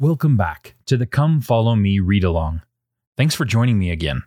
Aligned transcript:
Welcome 0.00 0.36
back 0.36 0.74
to 0.86 0.96
the 0.96 1.06
Come 1.06 1.40
Follow 1.40 1.76
Me 1.76 2.00
read 2.00 2.24
along. 2.24 2.62
Thanks 3.16 3.36
for 3.36 3.44
joining 3.44 3.78
me 3.78 3.92
again. 3.92 4.24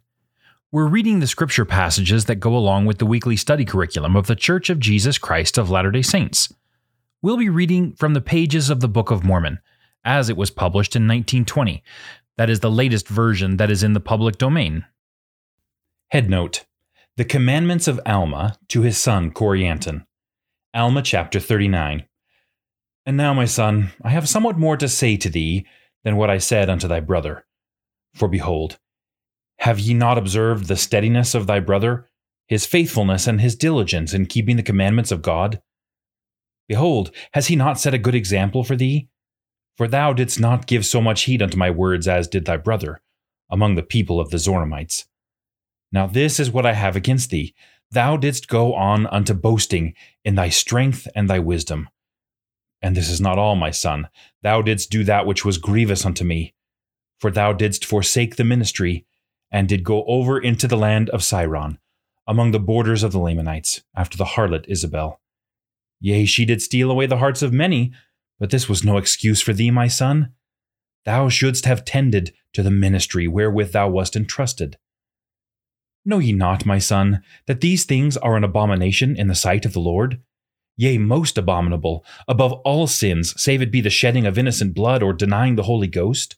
We're 0.72 0.88
reading 0.88 1.20
the 1.20 1.28
scripture 1.28 1.66
passages 1.66 2.24
that 2.26 2.36
go 2.38 2.56
along 2.56 2.86
with 2.86 3.00
the 3.00 3.06
weekly 3.06 3.36
study 3.36 3.66
curriculum 3.66 4.16
of 4.16 4.28
the 4.28 4.36
Church 4.38 4.70
of 4.70 4.80
Jesus 4.80 5.18
Christ 5.18 5.58
of 5.58 5.70
Latter 5.70 5.92
day 5.92 6.04
Saints. 6.04 6.54
We'll 7.22 7.36
be 7.36 7.50
reading 7.50 7.92
from 7.96 8.14
the 8.14 8.22
pages 8.22 8.70
of 8.70 8.80
the 8.80 8.88
Book 8.88 9.12
of 9.12 9.26
Mormon, 9.26 9.60
as 10.06 10.30
it 10.30 10.38
was 10.38 10.52
published 10.52 10.96
in 10.96 11.02
1920. 11.04 11.84
That 12.38 12.50
is 12.50 12.62
the 12.62 12.72
latest 12.72 13.10
version 13.10 13.58
that 13.58 13.70
is 13.70 13.84
in 13.84 13.92
the 13.92 14.00
public 14.00 14.38
domain. 14.38 14.86
Headnote 16.14 16.64
The 17.18 17.26
Commandments 17.26 17.90
of 17.90 18.00
Alma 18.06 18.58
to 18.70 18.84
his 18.84 18.98
son 18.98 19.32
Corianton. 19.32 20.06
Alma 20.74 21.02
chapter 21.02 21.42
39. 21.42 22.06
And 23.08 23.16
now, 23.16 23.34
my 23.34 23.46
son, 23.46 23.94
I 24.04 24.10
have 24.10 24.28
somewhat 24.28 24.58
more 24.58 24.76
to 24.76 24.90
say 24.90 25.16
to 25.16 25.30
thee 25.30 25.66
than 26.04 26.18
what 26.18 26.30
I 26.30 26.40
said 26.40 26.70
unto 26.70 26.90
thy 26.90 27.00
brother. 27.00 27.46
For 28.14 28.28
behold, 28.28 28.80
have 29.60 29.80
ye 29.80 29.94
not 29.94 30.18
observed 30.18 30.66
the 30.66 30.76
steadiness 30.76 31.34
of 31.34 31.48
thy 31.48 31.62
brother, 31.62 32.10
his 32.50 32.66
faithfulness 32.66 33.26
and 33.26 33.40
his 33.40 33.56
diligence 33.56 34.14
in 34.14 34.26
keeping 34.26 34.58
the 34.58 34.62
commandments 34.62 35.10
of 35.14 35.22
God? 35.22 35.62
Behold, 36.68 37.12
has 37.32 37.48
he 37.48 37.56
not 37.56 37.80
set 37.80 37.94
a 37.94 37.98
good 37.98 38.14
example 38.14 38.66
for 38.66 38.76
thee? 38.76 39.08
For 39.78 39.88
thou 39.88 40.12
didst 40.12 40.38
not 40.38 40.68
give 40.68 40.86
so 40.86 41.00
much 41.00 41.24
heed 41.24 41.42
unto 41.42 41.58
my 41.58 41.72
words 41.72 42.10
as 42.10 42.28
did 42.28 42.44
thy 42.44 42.58
brother, 42.58 43.00
among 43.50 43.76
the 43.76 43.84
people 43.84 44.20
of 44.20 44.32
the 44.32 44.38
Zoramites. 44.38 45.06
Now 45.94 46.08
this 46.08 46.42
is 46.42 46.52
what 46.52 46.66
I 46.66 46.74
have 46.74 46.98
against 46.98 47.30
thee. 47.30 47.56
Thou 47.90 48.18
didst 48.18 48.50
go 48.50 48.74
on 48.74 49.08
unto 49.08 49.34
boasting 49.34 49.94
in 50.26 50.36
thy 50.36 50.50
strength 50.50 51.08
and 51.16 51.30
thy 51.30 51.40
wisdom 51.40 51.88
and 52.82 52.96
this 52.96 53.10
is 53.10 53.22
not 53.22 53.38
all, 53.38 53.56
my 53.56 53.72
son. 53.72 54.08
Thou 54.42 54.62
didst 54.62 54.90
do 54.90 55.04
that 55.04 55.26
which 55.26 55.44
was 55.44 55.58
grievous 55.58 56.06
unto 56.06 56.24
me. 56.24 56.54
For 57.20 57.32
thou 57.32 57.54
didst 57.54 57.86
forsake 57.86 58.36
the 58.36 58.44
ministry, 58.44 59.06
and 59.52 59.68
did 59.68 59.84
go 59.84 60.04
over 60.06 60.40
into 60.40 60.68
the 60.68 60.78
land 60.78 61.10
of 61.10 61.22
Siron, 61.22 61.78
among 62.28 62.52
the 62.52 62.60
borders 62.60 63.04
of 63.04 63.12
the 63.12 63.20
Lamanites, 63.20 63.82
after 63.96 64.18
the 64.18 64.26
harlot 64.26 64.66
Isabel. 64.68 65.20
Yea, 66.00 66.26
she 66.26 66.46
did 66.46 66.62
steal 66.62 66.92
away 66.92 67.08
the 67.08 67.18
hearts 67.18 67.42
of 67.42 67.54
many, 67.54 67.92
but 68.40 68.52
this 68.52 68.70
was 68.70 68.84
no 68.84 68.98
excuse 68.98 69.42
for 69.42 69.54
thee, 69.54 69.72
my 69.72 69.88
son. 69.88 70.34
Thou 71.06 71.30
shouldst 71.30 71.66
have 71.66 71.86
tended 71.86 72.34
to 72.54 72.62
the 72.62 72.72
ministry 72.72 73.28
wherewith 73.28 73.72
thou 73.72 73.90
wast 73.90 74.16
entrusted. 74.16 74.78
Know 76.06 76.20
ye 76.20 76.34
not, 76.34 76.66
my 76.66 76.80
son, 76.80 77.22
that 77.48 77.62
these 77.62 77.86
things 77.86 78.16
are 78.18 78.38
an 78.38 78.44
abomination 78.44 79.16
in 79.16 79.28
the 79.28 79.36
sight 79.36 79.66
of 79.66 79.74
the 79.74 79.80
Lord? 79.80 80.22
Yea, 80.78 80.98
most 80.98 81.38
abominable, 81.38 82.06
above 82.28 82.54
all 82.54 82.88
sins, 82.88 83.40
save 83.42 83.62
it 83.62 83.72
be 83.72 83.82
the 83.82 83.90
shedding 83.90 84.26
of 84.26 84.38
innocent 84.38 84.74
blood 84.74 85.04
or 85.04 85.12
denying 85.12 85.56
the 85.56 85.64
Holy 85.64 85.88
Ghost? 85.88 86.36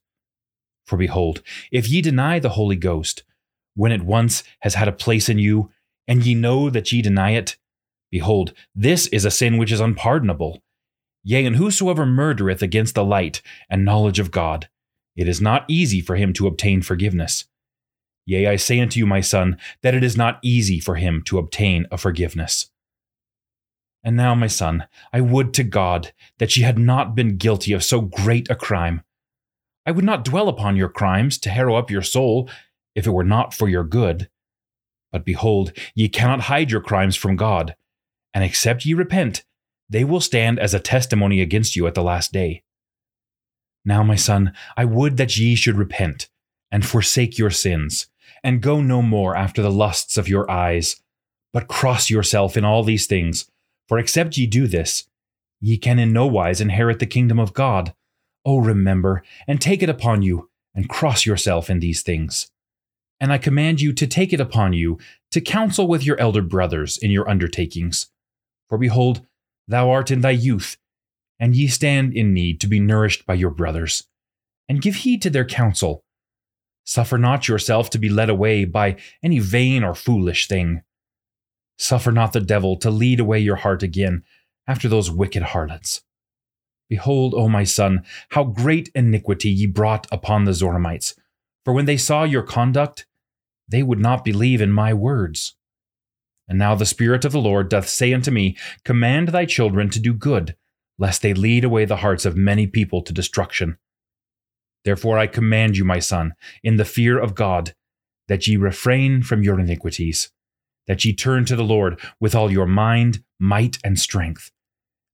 For 0.88 0.98
behold, 0.98 1.44
if 1.72 1.88
ye 1.88 2.02
deny 2.02 2.40
the 2.40 2.50
Holy 2.50 2.76
Ghost, 2.76 3.24
when 3.76 3.92
it 3.92 4.02
once 4.02 4.44
has 4.62 4.74
had 4.74 4.88
a 4.88 4.94
place 4.94 5.30
in 5.30 5.38
you, 5.38 5.70
and 6.08 6.26
ye 6.26 6.34
know 6.34 6.70
that 6.72 6.92
ye 6.92 7.04
deny 7.04 7.32
it, 7.32 7.58
behold, 8.10 8.54
this 8.74 9.06
is 9.08 9.26
a 9.26 9.32
sin 9.32 9.58
which 9.58 9.72
is 9.72 9.80
unpardonable. 9.80 10.64
Yea, 11.24 11.46
and 11.46 11.58
whosoever 11.58 12.06
murdereth 12.06 12.62
against 12.62 12.96
the 12.96 13.04
light 13.04 13.42
and 13.70 13.86
knowledge 13.86 14.20
of 14.20 14.32
God, 14.32 14.70
it 15.16 15.28
is 15.28 15.42
not 15.42 15.66
easy 15.68 16.02
for 16.02 16.16
him 16.16 16.34
to 16.34 16.48
obtain 16.48 16.82
forgiveness. 16.82 17.46
Yea, 18.26 18.48
I 18.48 18.56
say 18.56 18.80
unto 18.80 19.00
you, 19.00 19.06
my 19.06 19.22
son, 19.22 19.58
that 19.82 19.94
it 19.94 20.04
is 20.04 20.16
not 20.16 20.40
easy 20.42 20.80
for 20.80 20.96
him 20.96 21.22
to 21.26 21.38
obtain 21.38 21.86
a 21.92 21.98
forgiveness. 21.98 22.72
And 24.04 24.16
now, 24.16 24.34
my 24.34 24.48
son, 24.48 24.86
I 25.12 25.22
would 25.22 25.54
to 25.56 25.64
God 25.64 26.14
that 26.38 26.56
ye 26.56 26.64
had 26.64 26.80
not 26.80 27.16
been 27.16 27.38
guilty 27.38 27.74
of 27.74 27.84
so 27.84 28.02
great 28.02 28.50
a 28.50 28.56
crime. 28.56 29.02
I 29.86 29.92
would 29.92 30.06
not 30.06 30.24
dwell 30.24 30.48
upon 30.48 30.78
your 30.78 30.90
crimes 30.90 31.38
to 31.40 31.50
harrow 31.50 31.76
up 31.76 31.92
your 31.92 32.02
soul, 32.02 32.50
if 32.96 33.06
it 33.06 33.12
were 33.12 33.24
not 33.24 33.54
for 33.54 33.68
your 33.68 33.84
good. 33.84 34.30
But 35.12 35.26
behold, 35.26 35.74
ye 35.96 36.08
cannot 36.08 36.42
hide 36.42 36.72
your 36.72 36.82
crimes 36.82 37.16
from 37.16 37.36
God, 37.36 37.76
and 38.34 38.44
except 38.44 38.86
ye 38.86 38.94
repent, 38.94 39.44
they 39.90 40.04
will 40.04 40.22
stand 40.22 40.60
as 40.60 40.74
a 40.74 40.80
testimony 40.80 41.42
against 41.42 41.76
you 41.76 41.88
at 41.88 41.96
the 41.96 42.04
last 42.04 42.32
day. 42.32 42.64
Now, 43.84 44.04
my 44.04 44.16
son, 44.16 44.54
I 44.78 44.86
would 44.86 45.18
that 45.18 45.38
ye 45.38 45.56
should 45.56 45.78
repent, 45.78 46.30
and 46.72 46.86
forsake 46.86 47.38
your 47.38 47.50
sins, 47.50 48.08
and 48.44 48.62
go 48.62 48.82
no 48.82 49.02
more 49.02 49.36
after 49.36 49.62
the 49.62 49.72
lusts 49.72 50.18
of 50.18 50.28
your 50.28 50.50
eyes, 50.50 51.02
but 51.52 51.68
cross 51.68 52.10
yourself 52.10 52.56
in 52.56 52.64
all 52.64 52.84
these 52.84 53.08
things 53.08 53.50
for 53.90 53.98
except 53.98 54.38
ye 54.38 54.46
do 54.46 54.68
this, 54.68 55.10
ye 55.60 55.76
can 55.76 55.98
in 55.98 56.14
no 56.14 56.28
wise 56.28 56.62
inherit 56.62 57.00
the 57.00 57.08
kingdom 57.08 57.40
of 57.40 57.56
God. 57.56 57.96
O 58.46 58.60
remember, 58.60 59.24
and 59.48 59.60
take 59.60 59.82
it 59.82 59.90
upon 59.90 60.22
you, 60.22 60.50
and 60.76 60.88
cross 60.88 61.26
yourself 61.26 61.72
in 61.72 61.80
these 61.80 62.04
things. 62.04 62.52
And 63.20 63.34
I 63.34 63.40
command 63.40 63.82
you 63.82 63.92
to 63.94 64.08
take 64.08 64.32
it 64.32 64.40
upon 64.40 64.74
you 64.74 65.00
to 65.32 65.42
counsel 65.42 65.88
with 65.88 66.06
your 66.06 66.20
elder 66.20 66.44
brothers 66.44 67.00
in 67.00 67.10
your 67.10 67.28
undertakings. 67.28 68.12
For 68.70 68.78
behold, 68.78 69.26
thou 69.68 69.90
art 69.90 70.12
in 70.12 70.22
thy 70.22 70.32
youth, 70.32 70.78
and 71.40 71.56
ye 71.56 71.68
stand 71.68 72.14
in 72.14 72.32
need 72.32 72.62
to 72.62 72.68
be 72.68 72.80
nourished 72.80 73.26
by 73.26 73.34
your 73.34 73.52
brothers. 73.52 74.06
And 74.70 74.84
give 74.84 74.98
heed 74.98 75.24
to 75.24 75.32
their 75.32 75.46
counsel. 75.46 76.04
Suffer 76.86 77.18
not 77.18 77.48
yourself 77.48 77.90
to 77.90 77.98
be 77.98 78.08
led 78.08 78.30
away 78.30 78.66
by 78.66 78.98
any 79.24 79.40
vain 79.40 79.84
or 79.84 79.96
foolish 79.96 80.48
thing 80.48 80.84
Suffer 81.80 82.12
not 82.12 82.34
the 82.34 82.42
devil 82.42 82.76
to 82.78 82.92
lead 82.92 83.22
away 83.22 83.40
your 83.40 83.56
heart 83.56 83.84
again 83.84 84.24
after 84.68 84.90
those 84.90 85.10
wicked 85.10 85.42
harlots. 85.42 86.02
Behold, 86.90 87.34
O 87.34 87.48
my 87.48 87.64
son, 87.64 88.04
how 88.32 88.44
great 88.44 88.90
iniquity 88.94 89.50
ye 89.50 89.66
brought 89.66 90.06
upon 90.12 90.44
the 90.44 90.52
Zoramites. 90.52 91.16
For 91.64 91.74
when 91.74 91.86
they 91.86 91.96
saw 91.96 92.26
your 92.26 92.44
conduct, 92.44 93.06
they 93.68 93.82
would 93.82 94.00
not 94.00 94.26
believe 94.26 94.60
in 94.60 94.72
my 94.72 94.94
words. 94.94 95.56
And 96.50 96.60
now 96.60 96.76
the 96.76 96.86
Spirit 96.86 97.24
of 97.24 97.32
the 97.32 97.40
Lord 97.40 97.70
doth 97.70 97.88
say 97.88 98.14
unto 98.14 98.30
me, 98.30 98.58
Command 98.84 99.30
thy 99.30 99.46
children 99.46 99.90
to 99.92 100.00
do 100.00 100.14
good, 100.14 100.58
lest 100.98 101.22
they 101.22 101.34
lead 101.34 101.64
away 101.64 101.86
the 101.86 101.98
hearts 101.98 102.26
of 102.26 102.36
many 102.36 102.68
people 102.68 103.02
to 103.04 103.14
destruction. 103.14 103.78
Therefore 104.84 105.18
I 105.18 105.28
command 105.28 105.78
you, 105.78 105.86
my 105.86 106.00
son, 106.00 106.34
in 106.62 106.76
the 106.76 106.86
fear 106.86 107.18
of 107.18 107.36
God, 107.36 107.74
that 108.28 108.48
ye 108.48 108.58
refrain 108.58 109.22
from 109.22 109.44
your 109.44 109.60
iniquities 109.60 110.32
that 110.90 111.06
ye 111.06 111.14
turn 111.14 111.46
to 111.46 111.56
the 111.56 111.64
Lord 111.64 112.02
with 112.20 112.34
all 112.34 112.52
your 112.52 112.66
mind, 112.66 113.24
might, 113.40 113.78
and 113.84 113.98
strength, 113.98 114.52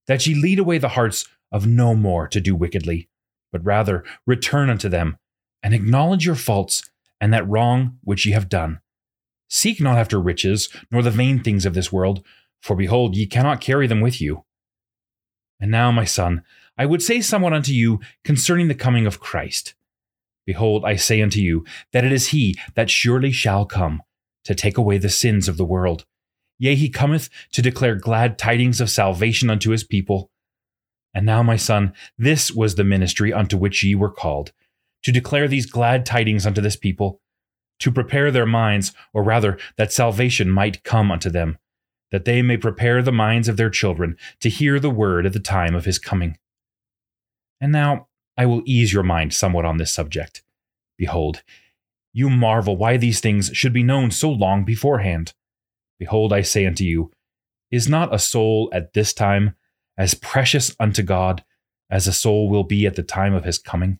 that 0.08 0.26
ye 0.26 0.34
lead 0.34 0.58
away 0.58 0.78
the 0.78 0.88
hearts 0.88 1.28
of 1.52 1.66
no 1.66 1.94
more 1.94 2.26
to 2.28 2.40
do 2.40 2.56
wickedly, 2.56 3.08
but 3.52 3.64
rather 3.64 4.02
return 4.26 4.70
unto 4.70 4.88
them, 4.88 5.18
and 5.62 5.74
acknowledge 5.74 6.24
your 6.24 6.34
faults 6.34 6.82
and 7.20 7.32
that 7.32 7.46
wrong 7.46 7.98
which 8.02 8.24
ye 8.24 8.32
have 8.32 8.48
done. 8.48 8.80
Seek 9.50 9.78
not 9.78 9.98
after 9.98 10.18
riches, 10.18 10.70
nor 10.90 11.02
the 11.02 11.10
vain 11.10 11.42
things 11.42 11.66
of 11.66 11.74
this 11.74 11.92
world, 11.92 12.24
for 12.62 12.74
behold, 12.74 13.14
ye 13.14 13.26
cannot 13.26 13.60
carry 13.60 13.86
them 13.86 14.00
with 14.00 14.18
you. 14.18 14.44
And 15.60 15.70
now, 15.70 15.92
my 15.92 16.06
son, 16.06 16.42
I 16.78 16.86
would 16.86 17.02
say 17.02 17.20
somewhat 17.20 17.52
unto 17.52 17.72
you 17.72 18.00
concerning 18.24 18.68
the 18.68 18.74
coming 18.74 19.06
of 19.06 19.20
Christ. 19.20 19.74
Behold, 20.46 20.86
I 20.86 20.96
say 20.96 21.20
unto 21.20 21.40
you 21.40 21.66
that 21.92 22.04
it 22.04 22.12
is 22.12 22.28
he 22.28 22.58
that 22.74 22.88
surely 22.88 23.30
shall 23.30 23.66
come 23.66 24.02
to 24.46 24.54
take 24.54 24.78
away 24.78 24.98
the 24.98 25.08
sins 25.08 25.46
of 25.48 25.56
the 25.56 25.64
world. 25.64 26.06
Yea, 26.58 26.74
he 26.74 26.88
cometh 26.88 27.28
to 27.52 27.62
declare 27.62 27.94
glad 27.94 28.38
tidings 28.38 28.80
of 28.80 28.88
salvation 28.88 29.50
unto 29.50 29.70
his 29.70 29.84
people. 29.84 30.30
And 31.14 31.26
now, 31.26 31.42
my 31.42 31.56
son, 31.56 31.92
this 32.18 32.50
was 32.50 32.74
the 32.74 32.84
ministry 32.84 33.32
unto 33.32 33.56
which 33.56 33.82
ye 33.82 33.94
were 33.94 34.10
called, 34.10 34.52
to 35.02 35.12
declare 35.12 35.48
these 35.48 35.66
glad 35.66 36.06
tidings 36.06 36.46
unto 36.46 36.60
this 36.60 36.76
people, 36.76 37.20
to 37.80 37.92
prepare 37.92 38.30
their 38.30 38.46
minds, 38.46 38.92
or 39.12 39.22
rather, 39.22 39.58
that 39.76 39.92
salvation 39.92 40.50
might 40.50 40.84
come 40.84 41.10
unto 41.10 41.30
them, 41.30 41.58
that 42.10 42.24
they 42.24 42.42
may 42.42 42.56
prepare 42.56 43.02
the 43.02 43.12
minds 43.12 43.48
of 43.48 43.56
their 43.56 43.70
children 43.70 44.16
to 44.40 44.48
hear 44.48 44.78
the 44.78 44.90
word 44.90 45.26
at 45.26 45.32
the 45.32 45.40
time 45.40 45.74
of 45.74 45.84
his 45.84 45.98
coming. 45.98 46.38
And 47.60 47.72
now 47.72 48.08
I 48.36 48.46
will 48.46 48.62
ease 48.66 48.92
your 48.92 49.02
mind 49.02 49.34
somewhat 49.34 49.64
on 49.64 49.78
this 49.78 49.92
subject. 49.92 50.42
Behold, 50.98 51.42
you 52.16 52.30
marvel 52.30 52.78
why 52.78 52.96
these 52.96 53.20
things 53.20 53.50
should 53.52 53.74
be 53.74 53.82
known 53.82 54.10
so 54.10 54.30
long 54.30 54.64
beforehand. 54.64 55.34
Behold, 55.98 56.32
I 56.32 56.40
say 56.40 56.64
unto 56.64 56.82
you, 56.82 57.10
is 57.70 57.90
not 57.90 58.14
a 58.14 58.18
soul 58.18 58.70
at 58.72 58.94
this 58.94 59.12
time 59.12 59.54
as 59.98 60.14
precious 60.14 60.74
unto 60.80 61.02
God 61.02 61.44
as 61.90 62.06
a 62.06 62.14
soul 62.14 62.48
will 62.48 62.64
be 62.64 62.86
at 62.86 62.94
the 62.94 63.02
time 63.02 63.34
of 63.34 63.44
his 63.44 63.58
coming? 63.58 63.98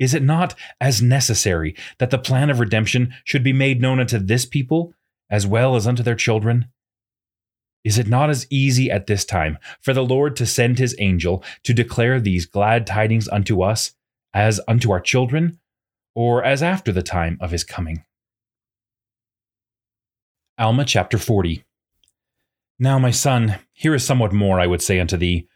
Is 0.00 0.12
it 0.12 0.24
not 0.24 0.56
as 0.80 1.00
necessary 1.00 1.76
that 1.98 2.10
the 2.10 2.18
plan 2.18 2.50
of 2.50 2.58
redemption 2.58 3.14
should 3.22 3.44
be 3.44 3.52
made 3.52 3.80
known 3.80 4.00
unto 4.00 4.18
this 4.18 4.44
people 4.44 4.92
as 5.30 5.46
well 5.46 5.76
as 5.76 5.86
unto 5.86 6.02
their 6.02 6.16
children? 6.16 6.66
Is 7.84 7.96
it 7.96 8.08
not 8.08 8.28
as 8.28 8.44
easy 8.50 8.90
at 8.90 9.06
this 9.06 9.24
time 9.24 9.56
for 9.80 9.94
the 9.94 10.04
Lord 10.04 10.34
to 10.34 10.46
send 10.46 10.80
his 10.80 10.96
angel 10.98 11.44
to 11.62 11.72
declare 11.72 12.18
these 12.20 12.44
glad 12.44 12.88
tidings 12.88 13.28
unto 13.28 13.62
us 13.62 13.92
as 14.34 14.60
unto 14.66 14.90
our 14.90 15.00
children? 15.00 15.59
Or 16.20 16.44
as 16.44 16.62
after 16.62 16.92
the 16.92 17.02
time 17.02 17.38
of 17.40 17.50
his 17.50 17.64
coming. 17.64 18.04
Alma 20.58 20.84
chapter 20.84 21.16
40 21.16 21.64
Now, 22.78 22.98
my 22.98 23.10
son, 23.10 23.58
here 23.72 23.94
is 23.94 24.04
somewhat 24.04 24.30
more 24.30 24.60
I 24.60 24.66
would 24.66 24.82
say 24.82 25.00
unto 25.00 25.16
thee. 25.16 25.48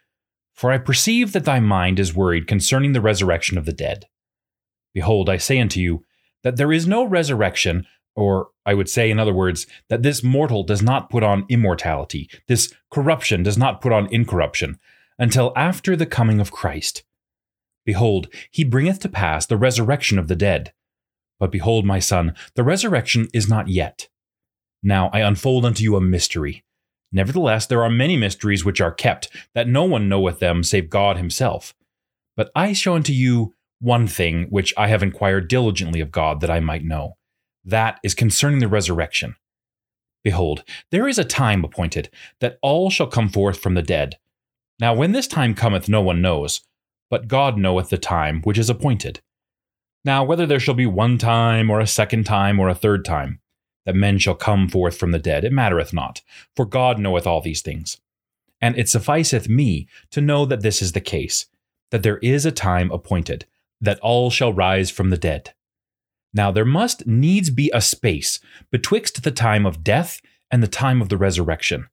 For 0.55 0.73
I 0.73 0.79
perceive 0.79 1.35
that 1.35 1.45
thy 1.45 1.61
mind 1.61 2.01
is 2.01 2.15
worried 2.15 2.47
concerning 2.47 2.95
the 2.95 3.03
resurrection 3.03 3.59
of 3.59 3.67
the 3.67 3.75
dead. 3.75 4.07
Behold, 4.95 5.29
I 5.29 5.37
say 5.37 5.61
unto 5.61 5.81
you, 5.81 6.03
that 6.45 6.57
there 6.57 6.73
is 6.73 6.87
no 6.87 7.05
resurrection, 7.05 7.87
or 8.17 8.49
I 8.65 8.73
would 8.73 8.89
say, 8.89 9.11
in 9.11 9.19
other 9.19 9.35
words, 9.35 9.67
that 9.91 10.03
this 10.03 10.23
mortal 10.25 10.63
does 10.63 10.81
not 10.81 11.11
put 11.11 11.23
on 11.23 11.45
immortality, 11.51 12.31
this 12.49 12.73
corruption 12.91 13.43
does 13.43 13.59
not 13.59 13.83
put 13.83 13.93
on 13.93 14.09
incorruption, 14.11 14.79
until 15.19 15.53
after 15.57 15.95
the 15.95 16.07
coming 16.07 16.41
of 16.41 16.53
Christ. 16.53 17.05
Behold, 17.85 18.29
he 18.51 18.65
bringeth 18.65 19.01
to 19.01 19.09
pass 19.09 19.47
the 19.47 19.57
resurrection 19.57 20.19
of 20.19 20.29
the 20.29 20.37
dead. 20.37 20.73
But 21.39 21.51
behold, 21.51 21.85
my 21.85 21.99
son, 21.99 22.35
the 22.55 22.63
resurrection 22.63 23.29
is 23.35 23.49
not 23.49 23.69
yet. 23.69 24.09
Now 24.83 25.11
I 25.13 25.21
unfold 25.21 25.65
unto 25.65 25.83
you 25.83 25.97
a 25.97 26.01
mystery. 26.01 26.65
Nevertheless, 27.13 27.67
there 27.67 27.83
are 27.83 27.91
many 27.91 28.17
mysteries 28.17 28.65
which 28.65 28.81
are 28.81 28.93
kept, 28.93 29.29
that 29.55 29.69
no 29.69 29.85
one 29.85 30.09
knoweth 30.09 30.41
them 30.41 30.65
save 30.65 30.91
God 30.91 31.17
himself. 31.17 31.75
But 32.37 32.51
I 32.55 32.73
show 32.73 32.95
unto 32.95 33.13
you 33.13 33.55
one 33.81 34.07
thing 34.07 34.47
which 34.51 34.75
I 34.77 34.89
have 34.89 35.03
inquired 35.03 35.49
diligently 35.49 36.01
of 36.01 36.11
God 36.11 36.41
that 36.41 36.51
I 36.51 36.61
might 36.61 36.85
know. 36.85 37.17
That 37.65 38.01
is 38.03 38.15
concerning 38.15 38.59
the 38.61 38.69
resurrection. 38.69 39.37
Behold, 40.25 40.65
there 40.91 41.07
is 41.07 41.19
a 41.19 41.25
time 41.25 41.65
appointed 41.65 42.11
that 42.41 42.59
all 42.63 42.91
shall 42.91 43.07
come 43.07 43.29
forth 43.29 43.59
from 43.59 43.75
the 43.75 43.83
dead. 43.83 44.17
Now, 44.81 44.95
when 44.95 45.13
this 45.13 45.29
time 45.29 45.55
cometh, 45.55 45.89
no 45.89 46.01
one 46.01 46.21
knows, 46.21 46.63
but 47.15 47.29
God 47.29 47.57
knoweth 47.57 47.91
the 47.91 47.97
time 47.97 48.41
which 48.43 48.59
is 48.59 48.69
appointed. 48.69 49.21
Now, 50.05 50.25
whether 50.25 50.47
there 50.47 50.59
shall 50.59 50.75
be 50.75 50.85
one 50.85 51.17
time, 51.17 51.71
or 51.71 51.79
a 51.79 51.87
second 51.87 52.25
time, 52.25 52.59
or 52.59 52.69
a 52.69 52.75
third 52.75 53.05
time, 53.05 53.39
that 53.87 53.95
men 53.95 54.19
shall 54.19 54.35
come 54.35 54.69
forth 54.69 54.97
from 54.97 55.13
the 55.13 55.21
dead, 55.21 55.45
it 55.45 55.53
mattereth 55.53 55.93
not, 55.93 56.23
for 56.57 56.67
God 56.67 56.99
knoweth 56.99 57.25
all 57.25 57.41
these 57.41 57.63
things. 57.63 58.01
And 58.61 58.77
it 58.77 58.89
sufficeth 58.89 59.49
me 59.49 59.87
to 60.11 60.21
know 60.21 60.45
that 60.45 60.63
this 60.63 60.83
is 60.83 60.91
the 60.91 61.01
case, 61.01 61.47
that 61.93 62.03
there 62.03 62.19
is 62.19 62.45
a 62.45 62.51
time 62.51 62.91
appointed, 62.91 63.47
that 63.81 64.01
all 64.01 64.29
shall 64.29 64.53
rise 64.53 64.91
from 64.91 65.11
the 65.11 65.17
dead. 65.17 65.55
Now 66.33 66.51
there 66.51 66.65
must 66.65 67.07
needs 67.07 67.49
be 67.49 67.71
a 67.73 67.81
space 67.81 68.41
betwixt 68.73 69.23
the 69.23 69.31
time 69.31 69.67
of 69.67 69.85
death 69.85 70.21
and 70.51 70.65
the 70.65 70.67
time 70.67 71.01
of 71.01 71.11
the 71.11 71.17
resurrection. 71.17 71.87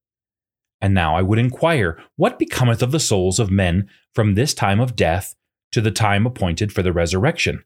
And 0.82 0.94
now 0.94 1.16
I 1.16 1.22
would 1.22 1.38
inquire, 1.38 2.02
what 2.16 2.40
becometh 2.40 2.82
of 2.82 2.92
the 2.92 3.00
souls 3.00 3.40
of 3.40 3.52
men 3.52 3.88
from 4.16 4.34
this 4.34 4.54
time 4.54 4.80
of 4.80 4.96
death 4.96 5.36
to 5.72 5.80
the 5.80 5.92
time 5.92 6.26
appointed 6.26 6.74
for 6.74 6.82
the 6.82 6.92
resurrection? 6.92 7.64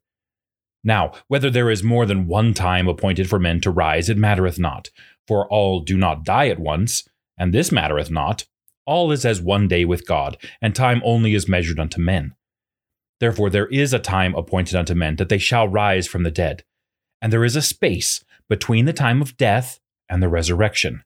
Now, 0.83 1.13
whether 1.27 1.50
there 1.50 1.71
is 1.71 1.83
more 1.83 2.06
than 2.06 2.27
one 2.27 2.53
time 2.53 2.88
appointed 2.88 3.27
for 3.27 3.39
men 3.39 3.62
to 3.62 3.71
rise, 3.71 4.09
it 4.09 4.17
mattereth 4.17 4.59
not, 4.59 4.91
for 5.27 5.47
all 5.47 5.79
do 5.79 5.97
not 5.97 6.23
die 6.23 6.50
at 6.50 6.59
once, 6.59 7.07
and 7.38 7.53
this 7.53 7.71
mattereth 7.71 8.12
not. 8.12 8.45
All 8.85 9.12
is 9.12 9.25
as 9.25 9.41
one 9.41 9.67
day 9.67 9.83
with 9.83 10.06
God, 10.06 10.38
and 10.62 10.75
time 10.75 11.01
only 11.03 11.33
is 11.33 11.50
measured 11.50 11.79
unto 11.79 12.00
men. 12.00 12.35
Therefore, 13.19 13.50
there 13.50 13.65
is 13.67 13.94
a 13.94 14.00
time 14.00 14.35
appointed 14.35 14.75
unto 14.75 14.94
men 14.94 15.15
that 15.15 15.29
they 15.29 15.39
shall 15.39 15.67
rise 15.67 16.06
from 16.06 16.21
the 16.21 16.29
dead, 16.29 16.63
and 17.19 17.33
there 17.33 17.45
is 17.45 17.56
a 17.56 17.62
space 17.62 18.23
between 18.47 18.85
the 18.85 18.94
time 18.94 19.21
of 19.21 19.38
death 19.38 19.79
and 20.07 20.21
the 20.21 20.29
resurrection. 20.29 21.03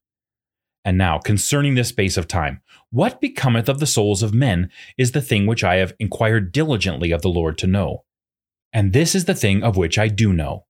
And 0.86 0.98
now, 0.98 1.20
concerning 1.20 1.76
this 1.76 1.90
space 1.90 2.18
of 2.18 2.28
time, 2.28 2.62
what 2.90 3.22
becometh 3.22 3.70
of 3.70 3.80
the 3.80 3.86
souls 3.86 4.24
of 4.24 4.34
men 4.34 4.72
is 4.98 5.12
the 5.12 5.22
thing 5.22 5.46
which 5.46 5.64
I 5.64 5.76
have 5.76 5.94
inquired 6.00 6.52
diligently 6.52 7.12
of 7.12 7.22
the 7.22 7.30
Lord 7.30 7.58
to 7.60 7.68
know. 7.68 8.06
And 8.72 8.94
this 8.94 9.14
is 9.14 9.26
the 9.26 9.36
thing 9.36 9.64
of 9.64 9.78
which 9.78 9.98
I 9.98 10.08
do 10.08 10.32
know. 10.32 10.66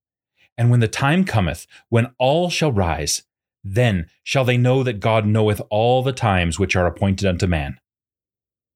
And 0.57 0.69
when 0.69 0.79
the 0.79 0.87
time 0.87 1.23
cometh, 1.23 1.67
when 1.89 2.11
all 2.17 2.49
shall 2.49 2.71
rise, 2.71 3.23
then 3.63 4.07
shall 4.23 4.45
they 4.45 4.57
know 4.57 4.83
that 4.83 4.99
God 4.99 5.25
knoweth 5.25 5.61
all 5.69 6.01
the 6.01 6.13
times 6.13 6.59
which 6.59 6.75
are 6.75 6.87
appointed 6.87 7.27
unto 7.27 7.47
man. 7.47 7.79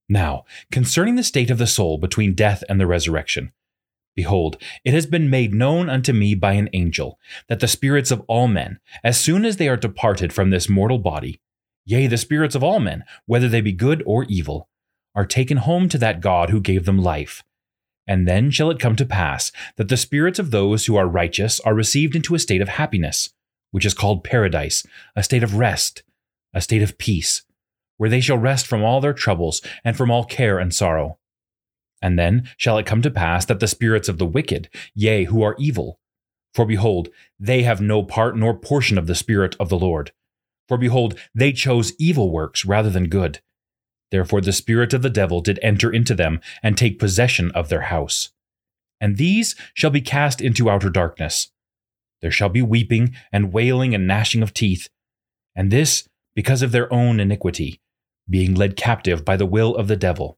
Now, 0.10 0.46
concerning 0.72 1.16
the 1.16 1.24
state 1.24 1.50
of 1.50 1.58
the 1.58 1.68
soul 1.68 1.98
between 1.98 2.36
death 2.36 2.64
and 2.70 2.80
the 2.80 2.88
resurrection, 2.88 3.52
behold, 4.16 4.58
it 4.84 4.94
has 4.94 5.06
been 5.06 5.30
made 5.30 5.54
known 5.54 5.90
unto 5.90 6.14
me 6.14 6.36
by 6.36 6.54
an 6.54 6.70
angel, 6.74 7.20
that 7.50 7.60
the 7.60 7.68
spirits 7.68 8.12
of 8.12 8.24
all 8.28 8.48
men, 8.48 8.80
as 9.04 9.20
soon 9.20 9.46
as 9.46 9.58
they 9.58 9.68
are 9.68 9.78
departed 9.78 10.34
from 10.34 10.50
this 10.50 10.70
mortal 10.70 11.00
body, 11.00 11.40
yea, 11.86 12.08
the 12.08 12.18
spirits 12.18 12.56
of 12.56 12.64
all 12.64 12.80
men, 12.80 13.04
whether 13.26 13.48
they 13.48 13.62
be 13.62 13.72
good 13.72 14.04
or 14.06 14.24
evil, 14.26 14.70
are 15.16 15.26
taken 15.26 15.58
home 15.58 15.90
to 15.90 15.98
that 15.98 16.22
God 16.22 16.50
who 16.50 16.60
gave 16.60 16.86
them 16.86 16.98
life 16.98 17.44
and 18.08 18.28
then 18.28 18.52
shall 18.52 18.70
it 18.70 18.80
come 18.80 18.96
to 18.96 19.06
pass 19.06 19.52
that 19.78 19.90
the 19.90 19.98
spirits 19.98 20.40
of 20.40 20.52
those 20.52 20.86
who 20.86 20.96
are 20.96 21.08
righteous 21.08 21.60
are 21.62 21.74
received 21.74 22.16
into 22.16 22.36
a 22.36 22.40
state 22.40 22.62
of 22.62 22.70
happiness, 22.70 23.30
which 23.72 23.86
is 23.86 23.94
called 23.94 24.24
paradise, 24.24 24.86
a 25.16 25.24
state 25.24 25.44
of 25.44 25.56
rest, 25.56 26.04
a 26.54 26.62
state 26.62 26.82
of 26.82 26.98
peace, 26.98 27.44
where 27.98 28.10
they 28.10 28.22
shall 28.22 28.38
rest 28.38 28.68
from 28.68 28.84
all 28.84 29.00
their 29.00 29.14
troubles 29.14 29.62
and 29.84 29.96
from 29.96 30.12
all 30.12 30.26
care 30.26 30.60
and 30.60 30.74
sorrow. 30.74 31.18
And 32.04 32.20
then 32.20 32.48
shall 32.58 32.78
it 32.78 32.86
come 32.86 33.02
to 33.02 33.10
pass 33.10 33.46
that 33.46 33.60
the 33.60 33.68
spirits 33.68 34.08
of 34.08 34.20
the 34.20 34.28
wicked, 34.28 34.70
yea, 34.94 35.24
who 35.24 35.42
are 35.42 35.56
evil, 35.58 36.00
for 36.54 36.66
behold, 36.66 37.10
they 37.40 37.64
have 37.64 37.82
no 37.82 38.04
part 38.04 38.38
nor 38.38 38.54
portion 38.54 39.00
of 39.00 39.08
the 39.08 39.16
Spirit 39.16 39.56
of 39.60 39.70
the 39.70 39.80
Lord. 39.80 40.12
For 40.68 40.78
behold, 40.78 41.18
they 41.34 41.52
chose 41.52 41.94
evil 41.98 42.32
works 42.32 42.64
rather 42.64 42.92
than 42.92 43.10
good 43.10 43.40
Therefore 44.14 44.42
the 44.42 44.54
spirit 44.54 44.94
of 44.94 45.02
the 45.02 45.10
devil 45.10 45.42
did 45.42 45.58
enter 45.64 45.92
into 45.92 46.14
them 46.14 46.40
and 46.62 46.78
take 46.78 47.00
possession 47.00 47.50
of 47.54 47.70
their 47.70 47.82
house. 47.82 48.30
And 49.02 49.18
these 49.18 49.56
shall 49.74 49.90
be 49.90 50.02
cast 50.02 50.40
into 50.40 50.70
outer 50.70 50.92
darkness. 50.92 51.50
There 52.22 52.30
shall 52.30 52.50
be 52.50 52.62
weeping 52.62 53.16
and 53.32 53.52
wailing 53.52 53.96
and 53.96 54.06
gnashing 54.06 54.44
of 54.44 54.54
teeth. 54.54 54.88
And 55.56 55.72
this 55.72 56.08
because 56.36 56.62
of 56.62 56.72
their 56.72 56.94
own 56.94 57.20
iniquity, 57.20 57.82
being 58.30 58.54
led 58.54 58.76
captive 58.76 59.26
by 59.26 59.36
the 59.36 59.48
will 59.48 59.76
of 59.76 59.88
the 59.88 59.96
devil. 59.96 60.38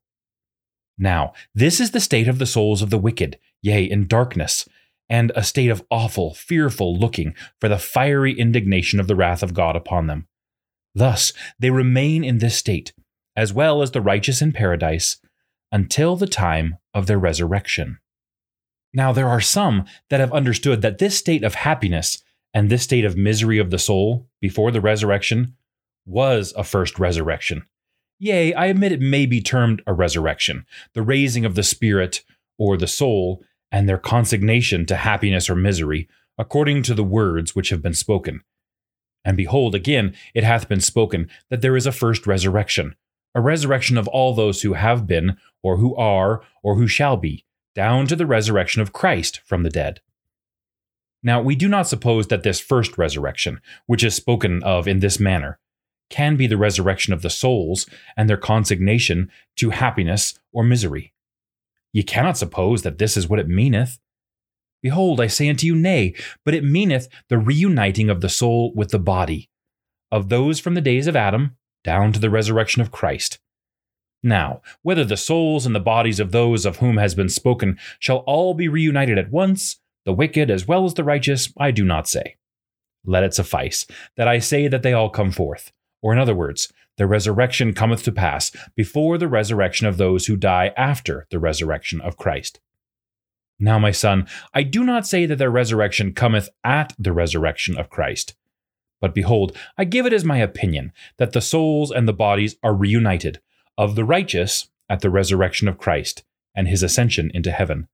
Now, 0.97 1.33
this 1.53 1.79
is 1.79 1.91
the 1.91 1.99
state 1.99 2.27
of 2.27 2.39
the 2.39 2.45
souls 2.45 2.81
of 2.81 2.89
the 2.89 2.97
wicked, 2.97 3.37
yea, 3.61 3.83
in 3.83 4.07
darkness, 4.07 4.67
and 5.09 5.31
a 5.35 5.43
state 5.43 5.69
of 5.69 5.83
awful, 5.91 6.33
fearful 6.33 6.97
looking 6.97 7.35
for 7.59 7.69
the 7.69 7.77
fiery 7.77 8.33
indignation 8.33 8.99
of 8.99 9.07
the 9.07 9.15
wrath 9.15 9.43
of 9.43 9.53
God 9.53 9.75
upon 9.75 10.07
them. 10.07 10.27
Thus 10.93 11.33
they 11.59 11.69
remain 11.69 12.23
in 12.23 12.37
this 12.37 12.57
state 12.57 12.93
as 13.35 13.53
well 13.53 13.81
as 13.81 13.91
the 13.91 14.01
righteous 14.01 14.41
in 14.41 14.51
paradise, 14.51 15.17
until 15.71 16.15
the 16.15 16.27
time 16.27 16.77
of 16.93 17.07
their 17.07 17.19
resurrection. 17.19 17.99
Now, 18.93 19.11
there 19.11 19.27
are 19.27 19.41
some 19.41 19.85
that 20.09 20.21
have 20.21 20.31
understood 20.31 20.81
that 20.81 20.99
this 20.99 21.17
state 21.17 21.43
of 21.43 21.55
happiness 21.55 22.23
and 22.53 22.69
this 22.69 22.83
state 22.83 23.03
of 23.03 23.17
misery 23.17 23.57
of 23.57 23.71
the 23.71 23.79
soul 23.79 24.29
before 24.39 24.71
the 24.71 24.79
resurrection 24.79 25.55
was 26.05 26.53
a 26.55 26.63
first 26.63 26.97
resurrection. 26.97 27.65
Yea, 28.17 28.53
I 28.53 28.67
admit 28.67 28.91
it 28.91 29.01
may 29.01 29.25
be 29.25 29.41
termed 29.41 29.81
a 29.85 29.93
resurrection, 29.93 30.65
the 30.93 31.01
raising 31.01 31.45
of 31.45 31.55
the 31.55 31.63
spirit 31.63 32.23
or 32.57 32.77
the 32.77 32.87
soul, 32.87 33.43
and 33.71 33.89
their 33.89 33.97
consignation 33.97 34.85
to 34.85 34.95
happiness 34.95 35.49
or 35.49 35.55
misery, 35.55 36.07
according 36.37 36.83
to 36.83 36.93
the 36.93 37.03
words 37.03 37.55
which 37.55 37.69
have 37.69 37.81
been 37.81 37.93
spoken. 37.93 38.41
And 39.25 39.35
behold, 39.35 39.75
again, 39.75 40.15
it 40.33 40.43
hath 40.43 40.69
been 40.69 40.79
spoken 40.79 41.29
that 41.49 41.61
there 41.61 41.75
is 41.75 41.85
a 41.85 41.91
first 41.91 42.25
resurrection, 42.25 42.95
a 43.33 43.41
resurrection 43.41 43.97
of 43.97 44.07
all 44.07 44.33
those 44.33 44.61
who 44.61 44.73
have 44.73 45.07
been, 45.07 45.37
or 45.61 45.77
who 45.77 45.95
are, 45.95 46.41
or 46.63 46.75
who 46.75 46.87
shall 46.87 47.17
be, 47.17 47.43
down 47.73 48.07
to 48.07 48.15
the 48.15 48.25
resurrection 48.25 48.81
of 48.81 48.93
Christ 48.93 49.41
from 49.43 49.63
the 49.63 49.69
dead. 49.69 49.99
Now, 51.21 51.41
we 51.41 51.55
do 51.55 51.67
not 51.67 51.87
suppose 51.87 52.27
that 52.27 52.43
this 52.43 52.61
first 52.61 52.97
resurrection, 52.97 53.59
which 53.87 54.03
is 54.03 54.15
spoken 54.15 54.63
of 54.63 54.87
in 54.87 54.99
this 54.99 55.19
manner, 55.19 55.59
can 56.09 56.35
be 56.35 56.47
the 56.47 56.57
resurrection 56.57 57.13
of 57.13 57.21
the 57.21 57.29
souls 57.29 57.87
and 58.15 58.29
their 58.29 58.37
consignation 58.37 59.29
to 59.57 59.71
happiness 59.71 60.37
or 60.51 60.63
misery. 60.63 61.13
Ye 61.91 62.03
cannot 62.03 62.37
suppose 62.37 62.81
that 62.83 62.97
this 62.97 63.15
is 63.15 63.27
what 63.27 63.39
it 63.39 63.47
meaneth. 63.47 63.99
Behold, 64.81 65.19
I 65.19 65.27
say 65.27 65.49
unto 65.49 65.65
you, 65.65 65.75
Nay, 65.75 66.13
but 66.43 66.53
it 66.53 66.63
meaneth 66.63 67.07
the 67.29 67.37
reuniting 67.37 68.09
of 68.09 68.21
the 68.21 68.29
soul 68.29 68.73
with 68.75 68.91
the 68.91 68.99
body, 68.99 69.49
of 70.11 70.29
those 70.29 70.59
from 70.59 70.75
the 70.75 70.81
days 70.81 71.07
of 71.07 71.15
Adam 71.15 71.55
down 71.83 72.11
to 72.11 72.19
the 72.19 72.29
resurrection 72.29 72.81
of 72.81 72.91
Christ. 72.91 73.39
Now, 74.21 74.61
whether 74.81 75.05
the 75.05 75.17
souls 75.17 75.65
and 75.65 75.75
the 75.75 75.79
bodies 75.79 76.19
of 76.19 76.31
those 76.31 76.65
of 76.65 76.77
whom 76.77 76.97
has 76.97 77.13
been 77.13 77.29
spoken 77.29 77.77
shall 77.99 78.17
all 78.19 78.53
be 78.53 78.67
reunited 78.67 79.17
at 79.17 79.31
once, 79.31 79.79
the 80.03 80.13
wicked 80.13 80.49
as 80.49 80.67
well 80.67 80.85
as 80.85 80.95
the 80.95 81.03
righteous, 81.03 81.53
I 81.57 81.71
do 81.71 81.85
not 81.85 82.07
say. 82.07 82.35
Let 83.05 83.23
it 83.23 83.33
suffice 83.33 83.85
that 84.17 84.27
I 84.27 84.39
say 84.39 84.67
that 84.67 84.81
they 84.81 84.93
all 84.93 85.09
come 85.09 85.31
forth, 85.31 85.71
or 86.05 86.13
in 86.13 86.19
other 86.19 86.35
words, 86.35 86.71
the 86.97 87.07
resurrection 87.07 87.73
cometh 87.73 88.03
to 88.03 88.11
pass 88.11 88.51
before 88.75 89.17
the 89.17 89.27
resurrection 89.27 89.87
of 89.87 89.97
those 89.97 90.27
who 90.27 90.35
die 90.35 90.71
after 90.77 91.25
the 91.31 91.39
resurrection 91.39 91.99
of 91.99 92.15
Christ. 92.15 92.59
Now, 93.57 93.79
my 93.79 93.89
son, 93.89 94.27
I 94.53 94.61
do 94.61 94.83
not 94.83 95.07
say 95.07 95.25
that 95.25 95.39
their 95.39 95.49
resurrection 95.49 96.13
cometh 96.13 96.47
at 96.63 96.93
the 96.99 97.11
resurrection 97.11 97.75
of 97.75 97.89
Christ. 97.89 98.35
But 99.01 99.15
behold, 99.15 99.57
I 99.79 99.85
give 99.85 100.05
it 100.05 100.13
as 100.13 100.23
my 100.23 100.37
opinion 100.37 100.93
that 101.17 101.31
the 101.31 101.41
souls 101.41 101.89
and 101.89 102.07
the 102.07 102.13
bodies 102.13 102.55
are 102.61 102.75
reunited, 102.75 103.41
of 103.75 103.95
the 103.95 104.05
righteous 104.05 104.69
at 104.87 104.99
the 104.99 105.09
resurrection 105.09 105.67
of 105.67 105.79
Christ 105.79 106.23
and 106.55 106.67
his 106.67 106.83
ascension 106.83 107.31
into 107.33 107.51
heaven. 107.51 107.87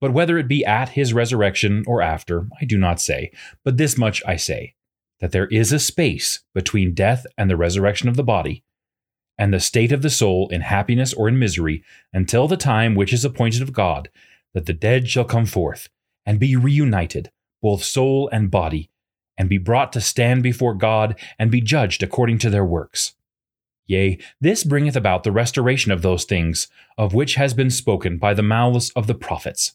But 0.00 0.12
whether 0.12 0.38
it 0.38 0.46
be 0.46 0.64
at 0.64 0.90
his 0.90 1.12
resurrection 1.12 1.82
or 1.88 2.02
after, 2.02 2.46
I 2.60 2.66
do 2.66 2.78
not 2.78 3.00
say, 3.00 3.32
but 3.64 3.78
this 3.78 3.98
much 3.98 4.22
I 4.24 4.36
say 4.36 4.76
that 5.22 5.30
there 5.30 5.46
is 5.46 5.72
a 5.72 5.78
space 5.78 6.40
between 6.52 6.92
death 6.92 7.24
and 7.38 7.48
the 7.48 7.56
resurrection 7.56 8.08
of 8.08 8.16
the 8.16 8.24
body, 8.24 8.64
and 9.38 9.54
the 9.54 9.60
state 9.60 9.92
of 9.92 10.02
the 10.02 10.10
soul 10.10 10.48
in 10.48 10.62
happiness 10.62 11.14
or 11.14 11.28
in 11.28 11.38
misery, 11.38 11.84
until 12.12 12.48
the 12.48 12.56
time 12.56 12.96
which 12.96 13.12
is 13.12 13.24
appointed 13.24 13.62
of 13.62 13.72
God, 13.72 14.10
that 14.52 14.66
the 14.66 14.72
dead 14.72 15.08
shall 15.08 15.24
come 15.24 15.46
forth, 15.46 15.88
and 16.26 16.40
be 16.40 16.56
reunited, 16.56 17.30
both 17.62 17.84
soul 17.84 18.28
and 18.32 18.50
body, 18.50 18.90
and 19.38 19.48
be 19.48 19.58
brought 19.58 19.92
to 19.92 20.00
stand 20.00 20.42
before 20.42 20.74
God, 20.74 21.16
and 21.38 21.52
be 21.52 21.60
judged 21.60 22.02
according 22.02 22.38
to 22.38 22.50
their 22.50 22.64
works. 22.64 23.14
Yea, 23.86 24.18
this 24.40 24.64
bringeth 24.64 24.96
about 24.96 25.22
the 25.22 25.30
restoration 25.30 25.92
of 25.92 26.02
those 26.02 26.24
things, 26.24 26.66
of 26.98 27.14
which 27.14 27.36
has 27.36 27.54
been 27.54 27.70
spoken 27.70 28.18
by 28.18 28.34
the 28.34 28.42
mouths 28.42 28.90
of 28.96 29.06
the 29.06 29.14
prophets. 29.14 29.74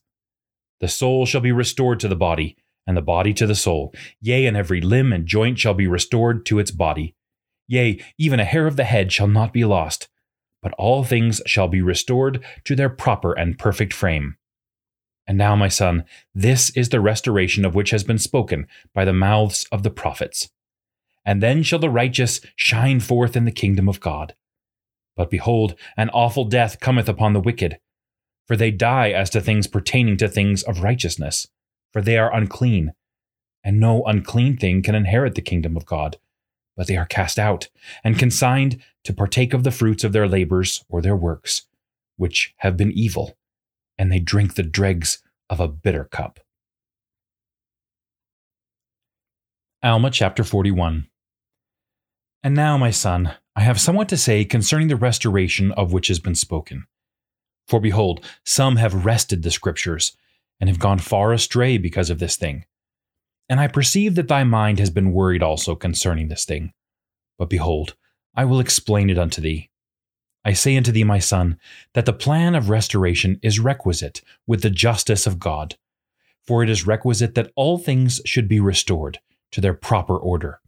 The 0.82 0.90
soul 0.90 1.26
shall 1.26 1.42
be 1.42 1.54
restored 1.54 2.02
to 2.02 2.10
the 2.10 2.18
body, 2.18 2.58
and 2.88 2.98
the 2.98 3.02
body 3.02 3.34
to 3.34 3.46
the 3.46 3.54
soul. 3.54 3.94
Yea, 4.22 4.46
and 4.46 4.58
every 4.58 4.82
limb 4.82 5.14
and 5.14 5.28
joint 5.28 5.60
shall 5.60 5.74
be 5.74 5.86
restored 5.86 6.46
to 6.46 6.58
its 6.58 6.72
body. 6.72 7.16
Yea, 7.68 8.02
even 8.18 8.40
a 8.40 8.46
hair 8.46 8.66
of 8.66 8.78
the 8.78 8.86
head 8.86 9.12
shall 9.12 9.28
not 9.28 9.52
be 9.52 9.66
lost, 9.66 10.08
but 10.64 10.74
all 10.78 11.04
things 11.04 11.42
shall 11.46 11.68
be 11.68 11.82
restored 11.82 12.44
to 12.64 12.76
their 12.76 12.90
proper 12.90 13.34
and 13.34 13.60
perfect 13.60 13.94
frame. 13.94 14.38
And 15.28 15.38
now, 15.38 15.58
my 15.58 15.68
son, 15.68 16.06
this 16.34 16.70
is 16.70 16.90
the 16.90 17.02
restoration 17.02 17.66
of 17.66 17.76
which 17.76 17.90
has 17.90 18.06
been 18.06 18.18
spoken 18.18 18.66
by 18.94 19.04
the 19.04 19.12
mouths 19.12 19.68
of 19.74 19.84
the 19.84 19.90
prophets. 19.90 20.50
And 21.26 21.44
then 21.44 21.62
shall 21.62 21.80
the 21.80 21.90
righteous 21.90 22.40
shine 22.56 23.02
forth 23.02 23.36
in 23.36 23.44
the 23.44 23.52
kingdom 23.52 23.90
of 23.90 24.00
God. 24.00 24.34
But 25.18 25.30
behold, 25.30 25.76
an 25.98 26.10
awful 26.12 26.46
death 26.46 26.80
cometh 26.80 27.10
upon 27.10 27.34
the 27.34 27.42
wicked, 27.42 27.80
for 28.46 28.56
they 28.56 28.72
die 28.72 29.10
as 29.10 29.30
to 29.32 29.42
things 29.42 29.68
pertaining 29.68 30.16
to 30.18 30.30
things 30.30 30.64
of 30.64 30.82
righteousness, 30.82 31.48
for 31.92 32.02
they 32.02 32.18
are 32.18 32.34
unclean. 32.34 32.94
And 33.64 33.80
no 33.80 34.04
unclean 34.04 34.58
thing 34.58 34.82
can 34.82 34.96
inherit 34.96 35.36
the 35.36 35.42
kingdom 35.42 35.76
of 35.76 35.86
God, 35.86 36.18
but 36.76 36.88
they 36.88 36.98
are 36.98 37.06
cast 37.06 37.38
out, 37.38 37.70
and 38.04 38.20
consigned 38.20 38.82
to 39.04 39.14
partake 39.14 39.54
of 39.54 39.64
the 39.64 39.72
fruits 39.72 40.04
of 40.04 40.14
their 40.14 40.28
labors 40.28 40.86
or 40.90 41.02
their 41.02 41.16
works, 41.16 41.64
which 42.16 42.54
have 42.58 42.78
been 42.78 42.92
evil 42.92 43.38
and 43.98 44.12
they 44.12 44.20
drink 44.20 44.56
the 44.56 44.64
dregs 44.64 45.22
of 45.50 45.60
a 45.60 45.68
bitter 45.68 46.06
cup. 46.06 46.40
Alma 49.84 50.12
chapter 50.12 50.44
41 50.44 51.08
And 52.44 52.56
now, 52.56 52.78
my 52.78 52.92
son, 52.92 53.34
I 53.56 53.62
have 53.62 53.80
somewhat 53.80 54.10
to 54.10 54.18
say 54.18 54.46
concerning 54.46 54.88
the 54.88 54.96
restoration 54.96 55.72
of 55.72 55.94
which 55.94 56.08
has 56.08 56.20
been 56.20 56.36
spoken. 56.36 56.86
For 57.68 57.80
behold, 57.80 58.26
some 58.46 58.78
have 58.78 59.06
wrested 59.06 59.44
the 59.44 59.52
scriptures, 59.52 60.16
and 60.60 60.70
have 60.70 60.80
gone 60.80 61.00
far 61.00 61.34
astray 61.34 61.78
because 61.78 62.10
of 62.10 62.20
this 62.20 62.36
thing. 62.36 62.66
And 63.50 63.60
I 63.60 63.68
perceive 63.68 64.16
that 64.16 64.28
thy 64.28 64.44
mind 64.44 64.80
has 64.80 64.90
been 64.90 65.14
worried 65.14 65.44
also 65.44 65.76
concerning 65.76 66.28
this 66.28 66.46
thing. 66.46 66.74
But 67.38 67.50
behold, 67.50 67.96
I 68.36 68.46
will 68.46 68.60
explain 68.60 69.10
it 69.10 69.18
unto 69.18 69.42
thee. 69.42 69.70
I 70.44 70.54
say 70.54 70.78
unto 70.78 70.92
thee, 70.92 71.04
my 71.04 71.20
son, 71.20 71.60
that 71.94 72.06
the 72.06 72.14
plan 72.14 72.56
of 72.56 72.70
restoration 72.70 73.40
is 73.42 73.60
requisite 73.60 74.22
with 74.46 74.62
the 74.62 74.70
justice 74.70 75.28
of 75.28 75.40
God. 75.40 75.76
For 76.46 76.64
it 76.64 76.70
is 76.70 76.88
requisite 76.88 77.36
that 77.36 77.52
all 77.56 77.78
things 77.78 78.22
should 78.26 78.48
be 78.48 78.60
restored 78.60 79.20
to 79.52 79.62
their 79.62 79.74
proper 79.74 80.18
order. 80.18 80.62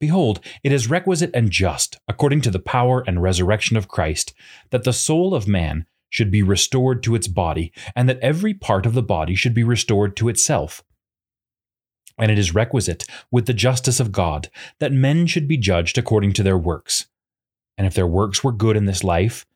Behold, 0.00 0.40
it 0.64 0.72
is 0.72 0.90
requisite 0.90 1.30
and 1.32 1.50
just, 1.50 2.00
according 2.08 2.40
to 2.40 2.50
the 2.50 2.58
power 2.58 3.04
and 3.06 3.22
resurrection 3.22 3.76
of 3.76 3.86
Christ, 3.86 4.34
that 4.70 4.82
the 4.82 4.92
soul 4.92 5.32
of 5.32 5.46
man 5.46 5.86
should 6.12 6.30
be 6.30 6.44
restored 6.44 7.02
to 7.02 7.16
its 7.16 7.26
body, 7.26 7.72
and 7.96 8.08
that 8.08 8.20
every 8.20 8.54
part 8.54 8.86
of 8.86 8.94
the 8.94 9.02
body 9.02 9.34
should 9.34 9.54
be 9.54 9.64
restored 9.64 10.16
to 10.16 10.28
itself. 10.28 10.84
And 12.18 12.30
it 12.30 12.38
is 12.38 12.54
requisite, 12.54 13.04
with 13.32 13.46
the 13.46 13.54
justice 13.54 13.98
of 13.98 14.12
God, 14.12 14.48
that 14.78 14.92
men 14.92 15.26
should 15.26 15.48
be 15.48 15.56
judged 15.56 15.98
according 15.98 16.34
to 16.34 16.44
their 16.44 16.58
works 16.58 17.06
and 17.78 17.86
if 17.86 17.94
their 17.94 18.06
works 18.06 18.44
were 18.44 18.52
good 18.52 18.76
in 18.76 18.84
this 18.84 19.02
life, 19.02 19.46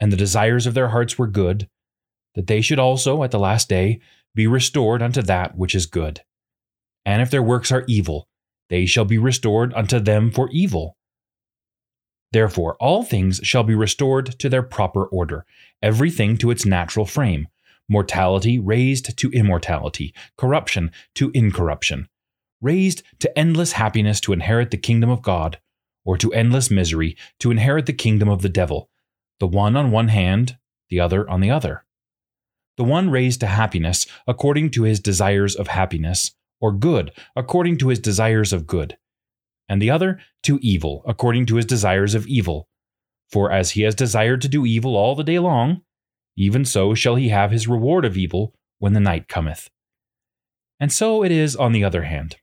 and 0.00 0.12
the 0.12 0.16
desires 0.16 0.66
of 0.66 0.74
their 0.74 0.88
hearts 0.88 1.18
were 1.18 1.26
good, 1.26 1.68
that 2.34 2.46
they 2.46 2.60
should 2.60 2.78
also, 2.78 3.22
at 3.22 3.30
the 3.30 3.38
last 3.38 3.68
day, 3.68 4.00
be 4.34 4.46
restored 4.46 5.02
unto 5.02 5.22
that 5.22 5.56
which 5.56 5.74
is 5.74 5.86
good. 5.86 6.22
And 7.04 7.22
if 7.22 7.30
their 7.30 7.42
works 7.42 7.70
are 7.70 7.84
evil, 7.86 8.28
they 8.70 8.86
shall 8.86 9.04
be 9.04 9.18
restored 9.18 9.72
unto 9.74 10.00
them 10.00 10.30
for 10.30 10.48
evil. 10.50 10.96
Therefore, 12.34 12.74
all 12.80 13.04
things 13.04 13.38
shall 13.44 13.62
be 13.62 13.76
restored 13.76 14.36
to 14.40 14.48
their 14.48 14.64
proper 14.64 15.04
order, 15.04 15.46
everything 15.80 16.36
to 16.38 16.50
its 16.50 16.66
natural 16.66 17.06
frame, 17.06 17.46
mortality 17.88 18.58
raised 18.58 19.16
to 19.18 19.30
immortality, 19.30 20.12
corruption 20.36 20.90
to 21.14 21.30
incorruption, 21.32 22.08
raised 22.60 23.04
to 23.20 23.38
endless 23.38 23.74
happiness 23.74 24.18
to 24.18 24.32
inherit 24.32 24.72
the 24.72 24.76
kingdom 24.76 25.10
of 25.10 25.22
God, 25.22 25.60
or 26.04 26.18
to 26.18 26.32
endless 26.32 26.72
misery 26.72 27.16
to 27.38 27.52
inherit 27.52 27.86
the 27.86 27.92
kingdom 27.92 28.28
of 28.28 28.42
the 28.42 28.48
devil, 28.48 28.90
the 29.38 29.46
one 29.46 29.76
on 29.76 29.92
one 29.92 30.08
hand, 30.08 30.58
the 30.90 30.98
other 30.98 31.30
on 31.30 31.38
the 31.40 31.52
other. 31.52 31.84
The 32.76 32.82
one 32.82 33.10
raised 33.10 33.38
to 33.40 33.46
happiness 33.46 34.08
according 34.26 34.70
to 34.70 34.82
his 34.82 34.98
desires 34.98 35.54
of 35.54 35.68
happiness, 35.68 36.32
or 36.60 36.72
good 36.72 37.12
according 37.36 37.78
to 37.78 37.90
his 37.90 38.00
desires 38.00 38.52
of 38.52 38.66
good, 38.66 38.96
and 39.68 39.80
the 39.80 39.90
other 39.90 40.20
to 40.42 40.58
evil 40.62 41.02
according 41.06 41.46
to 41.46 41.56
his 41.56 41.66
desires 41.66 42.14
of 42.14 42.26
evil. 42.26 42.68
For 43.30 43.50
as 43.50 43.72
he 43.72 43.82
has 43.82 43.94
desired 43.94 44.42
to 44.42 44.48
do 44.48 44.66
evil 44.66 44.96
all 44.96 45.14
the 45.14 45.24
day 45.24 45.38
long, 45.38 45.82
even 46.36 46.64
so 46.64 46.94
shall 46.94 47.16
he 47.16 47.28
have 47.28 47.50
his 47.50 47.68
reward 47.68 48.04
of 48.04 48.16
evil 48.16 48.54
when 48.78 48.92
the 48.92 49.00
night 49.00 49.28
cometh. 49.28 49.70
And 50.80 50.92
so 50.92 51.24
it 51.24 51.32
is 51.32 51.56
on 51.56 51.72
the 51.72 51.84
other 51.84 52.02
hand. 52.02 52.36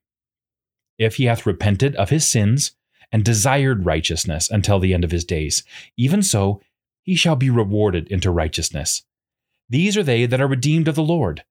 If 0.97 1.15
he 1.15 1.25
hath 1.25 1.45
repented 1.45 1.95
of 1.95 2.09
his 2.09 2.27
sins 2.27 2.75
and 3.11 3.23
desired 3.23 3.85
righteousness 3.85 4.49
until 4.49 4.79
the 4.79 4.93
end 4.93 5.03
of 5.03 5.11
his 5.11 5.25
days. 5.25 5.63
Even 5.97 6.23
so, 6.23 6.61
he 7.03 7.15
shall 7.15 7.35
be 7.35 7.49
rewarded 7.49 8.07
into 8.07 8.31
righteousness. 8.31 9.03
These 9.69 9.97
are 9.97 10.03
they 10.03 10.25
that 10.25 10.41
are 10.41 10.47
redeemed 10.47 10.87
of 10.87 10.95
the 10.95 11.03
Lord. 11.03 11.43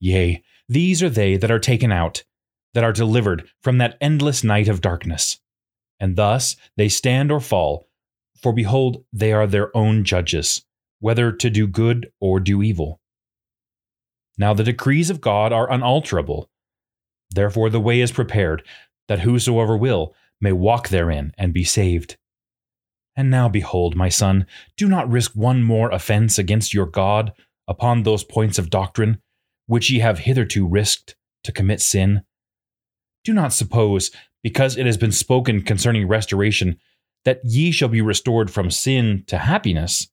Yea, 0.00 0.42
these 0.68 1.02
are 1.02 1.08
they 1.08 1.36
that 1.36 1.50
are 1.50 1.58
taken 1.58 1.92
out, 1.92 2.24
that 2.74 2.84
are 2.84 2.92
delivered 2.92 3.48
from 3.62 3.78
that 3.78 3.96
endless 4.00 4.44
night 4.44 4.68
of 4.68 4.80
darkness. 4.80 5.40
And 6.00 6.16
thus 6.16 6.56
they 6.76 6.88
stand 6.88 7.32
or 7.32 7.40
fall, 7.40 7.88
for 8.40 8.52
behold, 8.52 9.04
they 9.12 9.32
are 9.32 9.46
their 9.46 9.76
own 9.76 10.04
judges, 10.04 10.64
whether 11.00 11.32
to 11.32 11.50
do 11.50 11.66
good 11.66 12.10
or 12.20 12.38
do 12.40 12.62
evil. 12.62 13.00
Now 14.36 14.54
the 14.54 14.64
decrees 14.64 15.10
of 15.10 15.20
God 15.20 15.52
are 15.52 15.70
unalterable. 15.70 16.48
Therefore 17.30 17.70
the 17.70 17.80
way 17.80 18.00
is 18.00 18.12
prepared, 18.12 18.62
that 19.08 19.20
whosoever 19.20 19.76
will 19.76 20.14
may 20.40 20.52
walk 20.52 20.88
therein 20.88 21.32
and 21.36 21.52
be 21.52 21.64
saved. 21.64 22.16
And 23.16 23.30
now 23.30 23.48
behold, 23.48 23.96
my 23.96 24.08
son, 24.08 24.46
do 24.76 24.88
not 24.88 25.10
risk 25.10 25.32
one 25.34 25.64
more 25.64 25.90
offense 25.90 26.38
against 26.38 26.72
your 26.72 26.86
God 26.86 27.32
upon 27.66 28.02
those 28.02 28.22
points 28.22 28.58
of 28.58 28.70
doctrine 28.70 29.20
which 29.66 29.90
ye 29.90 29.98
have 29.98 30.20
hitherto 30.20 30.66
risked 30.66 31.14
to 31.44 31.52
commit 31.52 31.80
sin. 31.80 32.22
Do 33.24 33.32
not 33.32 33.52
suppose, 33.52 34.10
because 34.42 34.76
it 34.76 34.86
has 34.86 34.96
been 34.96 35.12
spoken 35.12 35.62
concerning 35.62 36.08
restoration, 36.08 36.78
that 37.24 37.40
ye 37.44 37.70
shall 37.70 37.88
be 37.88 38.00
restored 38.00 38.50
from 38.50 38.70
sin 38.70 39.24
to 39.26 39.38
happiness. 39.38 40.08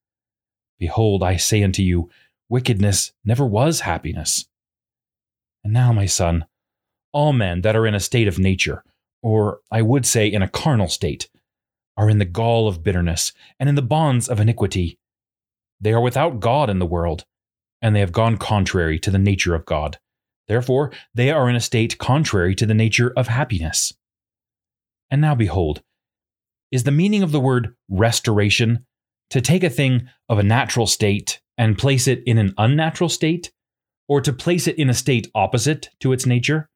Behold, 0.80 1.24
I 1.24 1.38
say 1.38 1.64
unto 1.64 1.82
you, 1.82 2.10
wickedness 2.50 3.14
never 3.24 3.46
was 3.46 3.82
happiness. 3.82 4.46
And 5.64 5.74
now, 5.74 5.94
my 5.94 6.06
son, 6.06 6.46
all 7.14 7.34
men 7.34 7.62
that 7.62 7.76
are 7.76 7.88
in 7.88 7.96
a 7.96 8.00
state 8.00 8.28
of 8.28 8.38
nature, 8.38 8.84
or 9.24 9.62
I 9.72 9.82
would 9.82 10.06
say 10.06 10.28
in 10.28 10.42
a 10.42 10.50
carnal 10.50 10.90
state, 10.90 11.30
are 11.98 12.10
in 12.10 12.18
the 12.20 12.26
gall 12.26 12.68
of 12.68 12.84
bitterness 12.84 13.32
and 13.60 13.70
in 13.70 13.76
the 13.76 13.82
bonds 13.82 14.28
of 14.28 14.40
iniquity. 14.40 15.00
They 15.80 15.94
are 15.94 16.02
without 16.02 16.40
God 16.40 16.70
in 16.70 16.80
the 16.80 16.86
world, 16.86 17.26
and 17.82 17.96
they 17.96 18.02
have 18.02 18.12
gone 18.12 18.38
contrary 18.38 19.00
to 19.00 19.12
the 19.12 19.20
nature 19.20 19.56
of 19.56 19.66
God. 19.66 19.98
Therefore, 20.48 20.92
they 21.14 21.32
are 21.32 21.50
in 21.50 21.56
a 21.56 21.62
state 21.62 21.98
contrary 21.98 22.56
to 22.56 22.66
the 22.66 22.74
nature 22.74 23.12
of 23.16 23.28
happiness. 23.28 23.94
And 25.10 25.22
now 25.22 25.36
behold, 25.36 25.82
is 26.72 26.84
the 26.84 26.92
meaning 26.92 27.24
of 27.24 27.32
the 27.32 27.40
word 27.40 27.76
restoration 27.90 28.86
to 29.30 29.42
take 29.42 29.64
a 29.64 29.70
thing 29.70 30.10
of 30.30 30.40
a 30.40 30.44
natural 30.44 30.88
state 30.88 31.42
and 31.58 31.78
place 31.78 32.08
it 32.08 32.22
in 32.26 32.38
an 32.38 32.54
unnatural 32.58 33.10
state, 33.10 33.52
or 34.08 34.22
to 34.22 34.34
place 34.34 34.68
it 34.68 34.78
in 34.78 34.90
a 34.90 34.94
state 34.94 35.32
opposite 35.34 35.90
to 36.00 36.12
its 36.12 36.26
nature? 36.26 36.70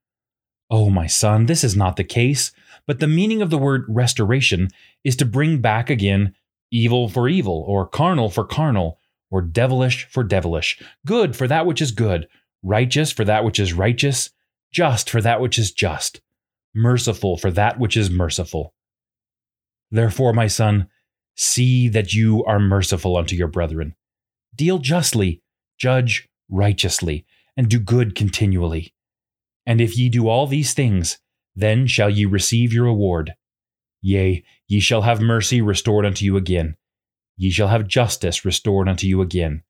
Oh, 0.70 0.90
my 0.90 1.06
son, 1.06 1.46
this 1.46 1.62
is 1.62 1.76
not 1.76 1.96
the 1.96 2.04
case, 2.04 2.52
but 2.86 2.98
the 2.98 3.06
meaning 3.06 3.42
of 3.42 3.50
the 3.50 3.58
word 3.58 3.84
restoration 3.88 4.68
is 5.04 5.16
to 5.16 5.24
bring 5.24 5.60
back 5.60 5.90
again 5.90 6.34
evil 6.70 7.08
for 7.08 7.28
evil, 7.28 7.64
or 7.66 7.86
carnal 7.86 8.30
for 8.30 8.44
carnal, 8.44 8.98
or 9.30 9.42
devilish 9.42 10.06
for 10.06 10.22
devilish, 10.22 10.80
good 11.04 11.36
for 11.36 11.46
that 11.46 11.66
which 11.66 11.82
is 11.82 11.90
good, 11.90 12.28
righteous 12.62 13.12
for 13.12 13.24
that 13.24 13.44
which 13.44 13.58
is 13.58 13.72
righteous, 13.72 14.30
just 14.72 15.10
for 15.10 15.20
that 15.20 15.40
which 15.40 15.58
is 15.58 15.72
just, 15.72 16.20
merciful 16.74 17.36
for 17.36 17.50
that 17.50 17.78
which 17.78 17.96
is 17.96 18.10
merciful. 18.10 18.74
Therefore, 19.90 20.32
my 20.32 20.46
son, 20.46 20.88
see 21.36 21.88
that 21.88 22.12
you 22.14 22.44
are 22.44 22.60
merciful 22.60 23.16
unto 23.16 23.34
your 23.34 23.48
brethren. 23.48 23.94
Deal 24.54 24.78
justly, 24.78 25.42
judge 25.78 26.28
righteously, 26.48 27.24
and 27.56 27.68
do 27.68 27.78
good 27.78 28.14
continually. 28.14 28.94
And 29.66 29.80
if 29.80 29.96
ye 29.96 30.08
do 30.08 30.28
all 30.28 30.46
these 30.46 30.74
things, 30.74 31.18
then 31.56 31.86
shall 31.86 32.10
ye 32.10 32.24
receive 32.24 32.72
your 32.72 32.84
reward. 32.84 33.34
Yea, 34.02 34.44
ye 34.66 34.80
shall 34.80 35.02
have 35.02 35.20
mercy 35.20 35.60
restored 35.60 36.06
unto 36.06 36.24
you 36.24 36.36
again, 36.36 36.76
ye 37.36 37.50
shall 37.50 37.68
have 37.68 37.88
justice 37.88 38.44
restored 38.44 38.88
unto 38.88 39.06
you 39.06 39.22
again. 39.22 39.62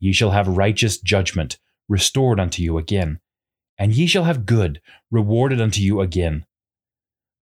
Ye 0.00 0.12
shall 0.12 0.32
have 0.32 0.48
righteous 0.48 0.98
judgment 0.98 1.58
restored 1.88 2.40
unto 2.40 2.62
you 2.62 2.78
again. 2.78 3.20
And 3.78 3.94
ye 3.94 4.06
shall 4.06 4.24
have 4.24 4.46
good 4.46 4.80
rewarded 5.10 5.60
unto 5.60 5.80
you 5.80 6.00
again. 6.00 6.46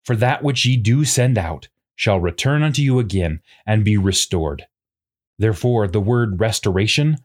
For 0.05 0.17
that 0.17 0.43
which 0.43 0.67
ye 0.67 0.77
do 0.77 1.05
send 1.05 1.39
out 1.39 1.69
shall 1.97 2.21
return 2.21 2.63
unto 2.63 2.83
you 2.83 2.99
again 2.99 3.41
and 3.67 3.85
be 3.85 3.97
restored. 3.97 4.67
Therefore, 5.39 5.87
the 5.87 6.01
word 6.01 6.41
restoration 6.41 7.19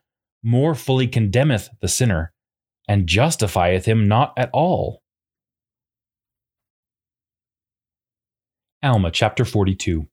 more 0.43 0.75
fully 0.75 1.07
condemneth 1.07 1.69
the 1.81 1.87
sinner, 1.87 2.31
and 2.87 3.07
justifieth 3.07 3.85
him 3.85 4.07
not 4.07 4.33
at 4.37 4.49
all. 4.53 5.03
Alma 8.81 9.11
chapter 9.11 9.43
42. 9.43 10.07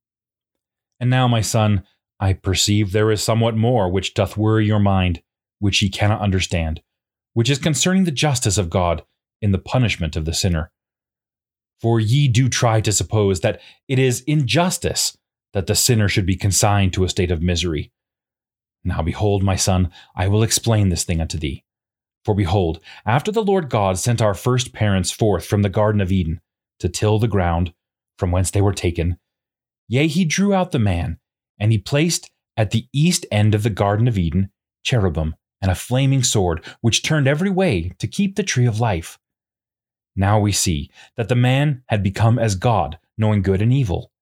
And 0.98 1.08
now, 1.08 1.28
my 1.28 1.40
son, 1.40 1.84
I 2.18 2.32
perceive 2.32 2.92
there 2.92 3.10
is 3.10 3.22
somewhat 3.22 3.56
more 3.56 3.88
which 3.90 4.14
doth 4.14 4.36
worry 4.36 4.66
your 4.66 4.80
mind, 4.80 5.22
which 5.58 5.82
ye 5.82 5.88
cannot 5.88 6.20
understand, 6.20 6.82
which 7.36 7.50
is 7.50 7.58
concerning 7.58 8.04
the 8.04 8.10
justice 8.10 8.56
of 8.56 8.70
God 8.70 9.04
in 9.42 9.52
the 9.52 9.58
punishment 9.58 10.16
of 10.16 10.24
the 10.24 10.32
sinner. 10.32 10.70
For 11.82 12.00
ye 12.00 12.28
do 12.28 12.48
try 12.48 12.80
to 12.80 12.90
suppose 12.90 13.40
that 13.40 13.60
it 13.88 13.98
is 13.98 14.22
injustice 14.22 15.18
that 15.52 15.66
the 15.66 15.74
sinner 15.74 16.08
should 16.08 16.24
be 16.24 16.36
consigned 16.36 16.94
to 16.94 17.04
a 17.04 17.10
state 17.10 17.30
of 17.30 17.42
misery. 17.42 17.92
Now 18.84 19.02
behold, 19.02 19.42
my 19.42 19.54
son, 19.54 19.90
I 20.16 20.28
will 20.28 20.42
explain 20.42 20.88
this 20.88 21.04
thing 21.04 21.20
unto 21.20 21.36
thee. 21.36 21.62
For 22.24 22.34
behold, 22.34 22.80
after 23.04 23.30
the 23.30 23.44
Lord 23.44 23.68
God 23.68 23.98
sent 23.98 24.22
our 24.22 24.32
first 24.32 24.72
parents 24.72 25.10
forth 25.10 25.44
from 25.44 25.60
the 25.60 25.68
Garden 25.68 26.00
of 26.00 26.10
Eden 26.10 26.40
to 26.78 26.88
till 26.88 27.18
the 27.18 27.28
ground 27.28 27.74
from 28.18 28.30
whence 28.30 28.50
they 28.50 28.62
were 28.62 28.72
taken, 28.72 29.18
yea, 29.88 30.06
he 30.06 30.24
drew 30.24 30.54
out 30.54 30.72
the 30.72 30.78
man, 30.78 31.18
and 31.60 31.70
he 31.70 31.76
placed 31.76 32.30
at 32.56 32.70
the 32.70 32.88
east 32.94 33.26
end 33.30 33.54
of 33.54 33.62
the 33.62 33.68
Garden 33.68 34.08
of 34.08 34.16
Eden 34.16 34.50
cherubim 34.82 35.34
and 35.60 35.70
a 35.70 35.75
flaming 35.75 36.22
sword, 36.22 36.64
which 36.80 37.02
turned 37.02 37.26
every 37.26 37.50
way 37.50 37.92
to 37.98 38.06
keep 38.06 38.36
the 38.36 38.42
tree 38.42 38.66
of 38.66 38.80
life. 38.80 39.18
Now 40.14 40.38
we 40.38 40.52
see 40.52 40.90
that 41.16 41.28
the 41.28 41.34
man 41.34 41.82
had 41.86 42.02
become 42.02 42.38
as 42.38 42.54
God, 42.54 42.98
knowing 43.18 43.42
good 43.42 43.60
and 43.60 43.72
evil. 43.72 44.12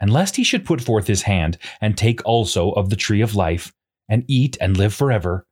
And 0.00 0.12
lest 0.12 0.36
he 0.36 0.44
should 0.44 0.64
put 0.64 0.80
forth 0.80 1.06
his 1.06 1.22
hand 1.22 1.58
and 1.80 1.96
take 1.96 2.24
also 2.24 2.70
of 2.72 2.90
the 2.90 2.96
tree 2.96 3.20
of 3.20 3.34
life, 3.34 3.72
and 4.08 4.24
eat 4.26 4.56
and 4.60 4.76
live 4.76 4.92
forever, 4.92 5.46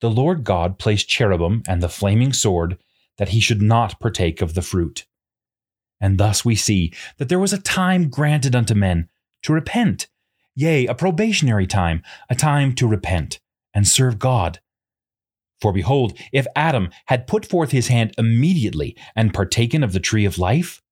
the 0.00 0.10
Lord 0.10 0.42
God 0.42 0.78
placed 0.78 1.08
cherubim 1.08 1.62
and 1.68 1.82
the 1.82 1.88
flaming 1.88 2.32
sword 2.32 2.78
that 3.18 3.30
he 3.30 3.40
should 3.40 3.62
not 3.62 4.00
partake 4.00 4.40
of 4.40 4.54
the 4.54 4.62
fruit. 4.62 5.06
And 6.00 6.18
thus 6.18 6.44
we 6.44 6.56
see 6.56 6.92
that 7.18 7.28
there 7.28 7.38
was 7.38 7.52
a 7.52 7.60
time 7.60 8.08
granted 8.08 8.56
unto 8.56 8.74
men 8.74 9.08
to 9.42 9.52
repent, 9.52 10.08
yea, 10.54 10.86
a 10.86 10.94
probationary 10.94 11.66
time, 11.66 12.02
a 12.28 12.34
time 12.34 12.74
to 12.76 12.86
repent 12.86 13.40
and 13.74 13.86
serve 13.86 14.18
God. 14.18 14.60
For 15.60 15.72
behold, 15.72 16.18
if 16.32 16.46
Adam 16.54 16.90
had 17.06 17.26
put 17.26 17.46
forth 17.46 17.70
his 17.70 17.88
hand 17.88 18.12
immediately 18.18 18.96
and 19.16 19.34
partaken 19.34 19.82
of 19.82 19.92
the 19.92 20.00
tree 20.00 20.24
of 20.24 20.38
life, 20.38 20.82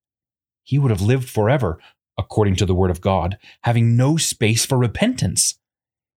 he 0.62 0.78
would 0.78 0.90
have 0.90 1.02
lived 1.02 1.28
forever, 1.28 1.78
according 2.18 2.56
to 2.56 2.66
the 2.66 2.74
word 2.74 2.90
of 2.90 3.00
God, 3.00 3.38
having 3.64 3.96
no 3.96 4.16
space 4.16 4.64
for 4.64 4.78
repentance. 4.78 5.58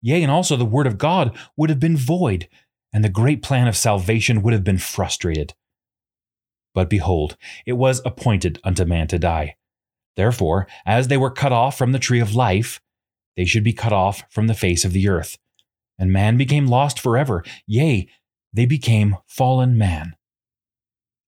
Yea, 0.01 0.22
and 0.22 0.32
also 0.32 0.55
the 0.55 0.65
word 0.65 0.86
of 0.88 0.98
God 0.98 1.36
would 1.55 1.70
have 1.70 1.79
been 1.79 1.98
void, 1.98 2.48
and 2.91 3.03
the 3.03 3.10
great 3.10 3.41
plan 3.41 3.67
of 3.67 3.77
salvation 3.77 4.41
would 4.41 4.53
have 4.53 4.63
been 4.63 4.77
frustrated. 4.77 5.53
But 6.74 6.89
behold, 6.89 7.38
it 7.65 7.74
was 7.74 8.01
appointed 8.05 8.60
unto 8.63 8.86
man 8.86 9.08
to 9.08 9.20
die. 9.20 9.55
Therefore, 10.15 10.67
as 10.86 11.08
they 11.08 11.17
were 11.17 11.32
cut 11.32 11.51
off 11.51 11.77
from 11.77 11.91
the 11.91 12.00
tree 12.00 12.20
of 12.20 12.36
life, 12.36 12.82
they 13.36 13.46
should 13.46 13.63
be 13.63 13.74
cut 13.74 13.93
off 13.93 14.24
from 14.29 14.48
the 14.48 14.53
face 14.53 14.86
of 14.86 14.93
the 14.93 15.08
earth. 15.08 15.38
And 16.04 16.12
man 16.12 16.36
became 16.36 16.68
lost 16.68 17.00
forever, 17.00 17.46
yea, 17.66 18.10
they 18.52 18.66
became 18.66 19.16
fallen 19.26 19.78
man. 19.78 20.18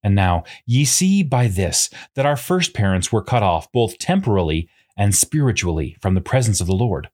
And 0.03 0.13
now 0.13 0.43
ye 0.65 0.83
see 0.83 1.23
by 1.23 1.47
this 1.47 1.89
that 2.15 2.25
our 2.25 2.35
first 2.35 2.73
parents 2.73 3.09
were 3.09 3.23
cut 3.23 3.41
off 3.41 3.71
both 3.71 3.97
temporally 3.97 4.67
and 4.97 5.15
spiritually 5.15 5.95
from 6.01 6.13
the 6.13 6.19
presence 6.19 6.59
of 6.59 6.67
the 6.67 6.75
Lord. 6.75 7.09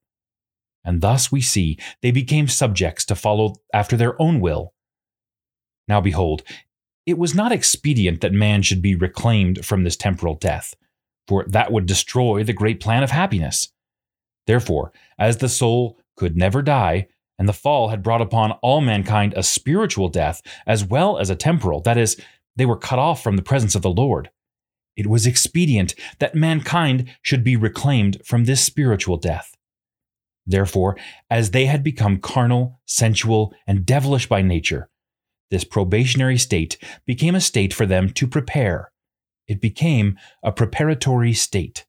And 0.84 1.02
thus 1.02 1.32
we 1.32 1.40
see 1.40 1.78
they 2.02 2.10
became 2.10 2.48
subjects 2.48 3.06
to 3.06 3.16
follow 3.16 3.58
after 3.72 3.96
their 3.96 4.20
own 4.20 4.40
will. 4.40 4.74
Now 5.88 6.02
behold, 6.02 6.42
it 7.06 7.20
was 7.20 7.36
not 7.36 7.52
expedient 7.52 8.22
that 8.22 8.34
man 8.34 8.64
should 8.64 8.82
be 8.82 8.96
reclaimed 8.96 9.64
from 9.64 9.84
this 9.84 9.96
temporal 9.96 10.34
death, 10.34 10.74
for 11.28 11.46
that 11.48 11.72
would 11.72 11.86
destroy 11.86 12.44
the 12.44 12.54
great 12.54 12.80
plan 12.80 13.04
of 13.04 13.12
happiness. 13.12 13.72
Therefore, 14.48 14.92
as 15.20 15.38
the 15.38 15.48
soul 15.48 16.00
could 16.16 16.36
never 16.36 16.64
die, 16.64 17.08
and 17.40 17.48
the 17.48 17.54
fall 17.54 17.90
had 17.90 18.04
brought 18.04 18.22
upon 18.22 18.52
all 18.62 18.82
mankind 18.82 19.34
a 19.36 19.44
spiritual 19.44 20.10
death 20.10 20.42
as 20.68 20.86
well 20.86 21.18
as 21.18 21.30
a 21.30 21.36
temporal, 21.36 21.82
that 21.82 21.98
is, 21.98 22.20
they 22.56 22.66
were 22.66 22.78
cut 22.78 23.00
off 23.00 23.24
from 23.24 23.36
the 23.36 23.42
presence 23.42 23.76
of 23.76 23.82
the 23.82 23.90
Lord. 23.90 24.30
It 24.96 25.08
was 25.08 25.26
expedient 25.26 25.96
that 26.20 26.36
mankind 26.36 27.10
should 27.22 27.44
be 27.44 27.56
reclaimed 27.56 28.22
from 28.26 28.46
this 28.46 28.64
spiritual 28.64 29.18
death. 29.18 29.56
Therefore, 30.46 30.98
as 31.30 31.52
they 31.52 31.66
had 31.66 31.84
become 31.84 32.20
carnal, 32.20 32.80
sensual, 32.86 33.54
and 33.66 33.86
devilish 33.86 34.28
by 34.28 34.42
nature, 34.42 34.90
this 35.50 35.64
probationary 35.64 36.38
state 36.38 36.78
became 37.06 37.36
a 37.36 37.42
state 37.42 37.74
for 37.74 37.86
them 37.86 38.10
to 38.12 38.28
prepare. 38.28 38.92
It 39.48 39.62
became 39.62 40.18
a 40.44 40.52
preparatory 40.52 41.34
state. 41.34 41.86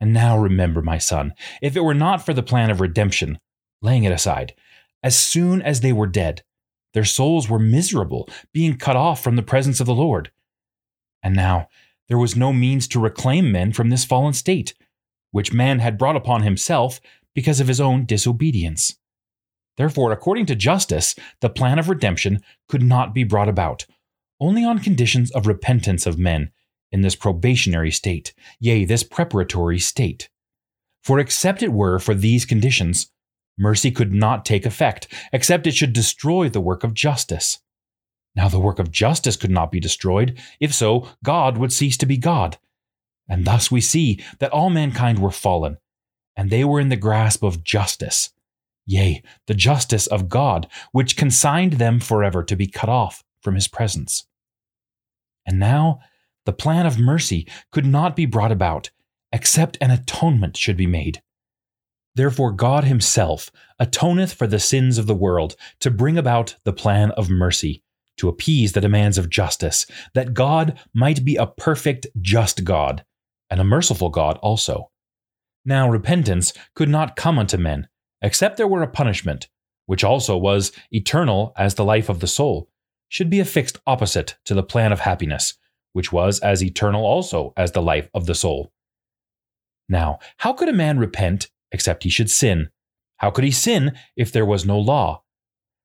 And 0.00 0.12
now 0.12 0.38
remember, 0.38 0.82
my 0.82 0.98
son, 0.98 1.34
if 1.62 1.76
it 1.76 1.84
were 1.84 1.94
not 1.94 2.24
for 2.24 2.34
the 2.34 2.42
plan 2.42 2.70
of 2.70 2.80
redemption, 2.80 3.38
laying 3.84 4.04
it 4.04 4.12
aside. 4.12 4.54
As 5.02 5.16
soon 5.16 5.62
as 5.62 5.80
they 5.80 5.92
were 5.92 6.06
dead, 6.06 6.42
their 6.94 7.04
souls 7.04 7.48
were 7.48 7.58
miserable, 7.58 8.28
being 8.52 8.78
cut 8.78 8.96
off 8.96 9.22
from 9.22 9.36
the 9.36 9.42
presence 9.42 9.80
of 9.80 9.86
the 9.86 9.94
Lord. 9.94 10.30
And 11.22 11.36
now 11.36 11.68
there 12.08 12.18
was 12.18 12.36
no 12.36 12.52
means 12.52 12.88
to 12.88 13.00
reclaim 13.00 13.52
men 13.52 13.72
from 13.72 13.90
this 13.90 14.04
fallen 14.04 14.32
state, 14.32 14.74
which 15.30 15.52
man 15.52 15.80
had 15.80 15.98
brought 15.98 16.16
upon 16.16 16.42
himself 16.42 17.00
because 17.34 17.60
of 17.60 17.68
his 17.68 17.80
own 17.80 18.06
disobedience. 18.06 18.96
Therefore, 19.76 20.12
according 20.12 20.46
to 20.46 20.54
justice, 20.54 21.14
the 21.40 21.50
plan 21.50 21.78
of 21.78 21.88
redemption 21.88 22.40
could 22.68 22.82
not 22.82 23.12
be 23.12 23.24
brought 23.24 23.48
about, 23.48 23.86
only 24.40 24.64
on 24.64 24.78
conditions 24.78 25.30
of 25.32 25.46
repentance 25.46 26.06
of 26.06 26.18
men 26.18 26.52
in 26.92 27.00
this 27.00 27.16
probationary 27.16 27.90
state, 27.90 28.32
yea, 28.60 28.84
this 28.84 29.02
preparatory 29.02 29.80
state. 29.80 30.28
For 31.02 31.18
except 31.18 31.62
it 31.62 31.72
were 31.72 31.98
for 31.98 32.14
these 32.14 32.44
conditions, 32.44 33.10
Mercy 33.58 33.90
could 33.90 34.12
not 34.12 34.44
take 34.44 34.66
effect, 34.66 35.06
except 35.32 35.66
it 35.66 35.74
should 35.74 35.92
destroy 35.92 36.48
the 36.48 36.60
work 36.60 36.84
of 36.84 36.94
justice. 36.94 37.60
Now, 38.36 38.48
the 38.48 38.60
work 38.60 38.78
of 38.78 38.90
justice 38.90 39.36
could 39.36 39.50
not 39.50 39.70
be 39.70 39.78
destroyed. 39.78 40.40
If 40.58 40.74
so, 40.74 41.08
God 41.22 41.56
would 41.56 41.72
cease 41.72 41.96
to 41.98 42.06
be 42.06 42.16
God. 42.16 42.58
And 43.28 43.44
thus 43.44 43.70
we 43.70 43.80
see 43.80 44.20
that 44.40 44.50
all 44.50 44.70
mankind 44.70 45.20
were 45.20 45.30
fallen, 45.30 45.78
and 46.36 46.50
they 46.50 46.64
were 46.64 46.80
in 46.80 46.88
the 46.88 46.96
grasp 46.96 47.42
of 47.42 47.62
justice. 47.62 48.30
Yea, 48.86 49.22
the 49.46 49.54
justice 49.54 50.06
of 50.08 50.28
God, 50.28 50.68
which 50.92 51.16
consigned 51.16 51.74
them 51.74 52.00
forever 52.00 52.42
to 52.42 52.56
be 52.56 52.66
cut 52.66 52.88
off 52.88 53.24
from 53.40 53.54
his 53.54 53.68
presence. 53.68 54.26
And 55.46 55.58
now, 55.58 56.00
the 56.44 56.52
plan 56.52 56.86
of 56.86 56.98
mercy 56.98 57.46
could 57.72 57.86
not 57.86 58.16
be 58.16 58.26
brought 58.26 58.52
about, 58.52 58.90
except 59.32 59.78
an 59.80 59.90
atonement 59.90 60.56
should 60.56 60.76
be 60.76 60.86
made. 60.86 61.22
Therefore, 62.16 62.52
God 62.52 62.84
Himself 62.84 63.50
atoneth 63.80 64.34
for 64.34 64.46
the 64.46 64.60
sins 64.60 64.98
of 64.98 65.06
the 65.06 65.14
world 65.14 65.56
to 65.80 65.90
bring 65.90 66.16
about 66.16 66.56
the 66.64 66.72
plan 66.72 67.10
of 67.12 67.28
mercy, 67.28 67.82
to 68.18 68.28
appease 68.28 68.72
the 68.72 68.80
demands 68.80 69.18
of 69.18 69.30
justice, 69.30 69.86
that 70.14 70.34
God 70.34 70.78
might 70.92 71.24
be 71.24 71.36
a 71.36 71.46
perfect, 71.46 72.06
just 72.20 72.64
God, 72.64 73.04
and 73.50 73.60
a 73.60 73.64
merciful 73.64 74.10
God 74.10 74.38
also. 74.38 74.90
Now, 75.64 75.88
repentance 75.88 76.52
could 76.74 76.88
not 76.88 77.16
come 77.16 77.38
unto 77.38 77.56
men, 77.56 77.88
except 78.22 78.56
there 78.56 78.68
were 78.68 78.82
a 78.82 78.88
punishment, 78.88 79.48
which 79.86 80.04
also 80.04 80.36
was 80.36 80.72
eternal 80.92 81.52
as 81.56 81.74
the 81.74 81.84
life 81.84 82.08
of 82.08 82.20
the 82.20 82.26
soul, 82.26 82.68
should 83.08 83.30
be 83.30 83.40
affixed 83.40 83.78
opposite 83.86 84.36
to 84.44 84.54
the 84.54 84.62
plan 84.62 84.92
of 84.92 85.00
happiness, 85.00 85.54
which 85.92 86.12
was 86.12 86.40
as 86.40 86.62
eternal 86.62 87.04
also 87.04 87.52
as 87.56 87.72
the 87.72 87.82
life 87.82 88.08
of 88.14 88.26
the 88.26 88.34
soul. 88.34 88.72
Now, 89.88 90.18
how 90.38 90.52
could 90.52 90.68
a 90.68 90.72
man 90.72 90.98
repent 90.98 91.50
except 91.74 92.04
he 92.04 92.08
should 92.08 92.30
sin. 92.30 92.70
How 93.16 93.30
could 93.30 93.42
he 93.42 93.50
sin 93.50 93.98
if 94.16 94.30
there 94.30 94.46
was 94.46 94.64
no 94.64 94.78
law? 94.78 95.24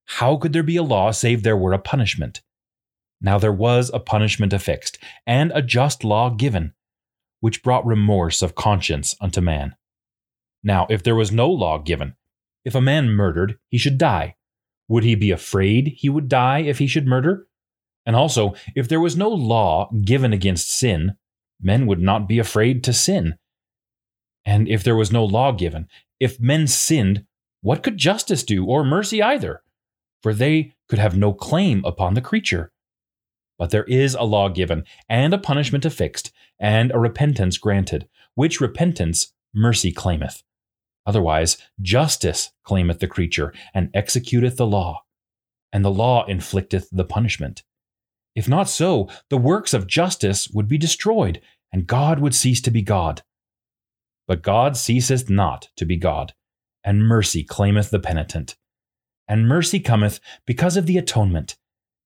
How 0.05 0.37
could 0.37 0.53
there 0.53 0.63
be 0.63 0.77
a 0.77 0.83
law 0.83 1.09
save 1.09 1.41
there 1.41 1.57
were 1.57 1.73
a 1.73 1.79
punishment? 1.79 2.41
Now 3.19 3.39
there 3.39 3.51
was 3.51 3.89
a 3.91 3.99
punishment 3.99 4.53
affixed, 4.53 4.99
and 5.25 5.51
a 5.53 5.63
just 5.63 6.03
law 6.03 6.29
given, 6.29 6.73
which 7.39 7.63
brought 7.63 7.85
remorse 7.87 8.43
of 8.43 8.53
conscience 8.53 9.15
unto 9.19 9.41
man. 9.41 9.75
Now, 10.63 10.85
if 10.91 11.01
there 11.01 11.15
was 11.15 11.31
no 11.31 11.49
law 11.49 11.79
given, 11.79 12.15
if 12.63 12.75
a 12.75 12.81
man 12.81 13.09
murdered, 13.09 13.57
he 13.67 13.79
should 13.79 13.97
die. 13.97 14.35
Would 14.87 15.03
he 15.03 15.15
be 15.15 15.31
afraid 15.31 15.95
he 15.97 16.09
would 16.09 16.29
die 16.29 16.59
if 16.59 16.77
he 16.77 16.85
should 16.87 17.07
murder? 17.07 17.47
And 18.05 18.15
also, 18.15 18.53
if 18.75 18.87
there 18.87 18.99
was 18.99 19.17
no 19.17 19.29
law 19.29 19.89
given 20.03 20.33
against 20.33 20.69
sin, 20.69 21.15
men 21.59 21.87
would 21.87 21.99
not 21.99 22.27
be 22.27 22.37
afraid 22.37 22.83
to 22.83 22.93
sin. 22.93 23.39
And 24.49 24.67
if 24.67 24.83
there 24.83 24.95
was 24.95 25.11
no 25.11 25.23
law 25.23 25.51
given, 25.51 25.87
if 26.19 26.39
men 26.39 26.65
sinned, 26.65 27.23
what 27.61 27.83
could 27.83 27.97
justice 27.97 28.41
do, 28.41 28.65
or 28.65 28.83
mercy 28.83 29.21
either? 29.21 29.61
For 30.23 30.33
they 30.33 30.73
could 30.87 30.97
have 30.97 31.15
no 31.15 31.33
claim 31.33 31.85
upon 31.85 32.15
the 32.15 32.27
creature. 32.29 32.71
But 33.59 33.69
there 33.69 33.83
is 33.83 34.15
a 34.15 34.23
law 34.23 34.49
given, 34.49 34.85
and 35.07 35.35
a 35.35 35.37
punishment 35.37 35.85
affixed, 35.85 36.31
and 36.59 36.91
a 36.91 36.97
repentance 36.97 37.59
granted, 37.59 38.09
which 38.33 38.59
repentance 38.59 39.33
mercy 39.53 39.91
claimeth. 39.91 40.41
Otherwise, 41.05 41.57
justice 41.79 42.49
claimeth 42.63 42.97
the 42.97 43.07
creature, 43.07 43.53
and 43.75 43.93
executeth 43.93 44.55
the 44.55 44.65
law, 44.65 45.03
and 45.71 45.85
the 45.85 45.91
law 45.91 46.25
inflicteth 46.25 46.87
the 46.91 47.05
punishment. 47.05 47.61
If 48.33 48.47
not 48.47 48.67
so, 48.67 49.09
the 49.29 49.37
works 49.37 49.75
of 49.75 49.85
justice 49.85 50.49
would 50.49 50.67
be 50.67 50.79
destroyed, 50.79 51.39
and 51.71 51.85
God 51.85 52.17
would 52.19 52.33
cease 52.33 52.61
to 52.61 52.71
be 52.71 52.81
God. 52.81 53.21
But 54.29 54.43
God 54.43 54.77
ceaseth 54.77 55.27
not 55.27 55.69
to 55.75 55.85
be 55.85 55.97
God, 55.97 56.35
and 56.83 57.07
mercy 57.07 57.43
claimeth 57.43 57.89
the 57.89 57.97
penitent. 57.97 58.55
And 59.27 59.47
mercy 59.47 59.79
cometh 59.79 60.19
because 60.45 60.77
of 60.77 60.85
the 60.85 60.99
atonement, 60.99 61.57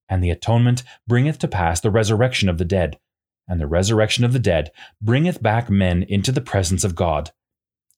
and 0.07 0.23
the 0.23 0.29
atonement 0.29 0.83
bringeth 1.05 1.37
to 1.39 1.49
pass 1.49 1.81
the 1.81 1.91
resurrection 1.91 2.47
of 2.47 2.57
the 2.57 2.65
dead, 2.65 2.97
and 3.45 3.59
the 3.59 3.67
resurrection 3.67 4.23
of 4.23 4.31
the 4.31 4.39
dead 4.39 4.71
bringeth 5.01 5.43
back 5.43 5.69
men 5.69 6.03
into 6.03 6.31
the 6.31 6.39
presence 6.39 6.85
of 6.85 6.95
God. 6.95 7.31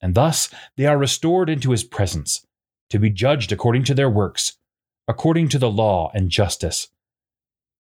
And 0.01 0.15
thus 0.15 0.49
they 0.75 0.87
are 0.87 0.97
restored 0.97 1.47
into 1.47 1.69
his 1.69 1.83
presence, 1.83 2.47
to 2.89 2.97
be 2.97 3.11
judged 3.11 3.51
according 3.51 3.83
to 3.83 3.93
their 3.93 4.09
works, 4.09 4.57
according 5.07 5.49
to 5.49 5.59
the 5.59 5.69
law 5.69 6.09
and 6.15 6.31
justice. 6.31 6.87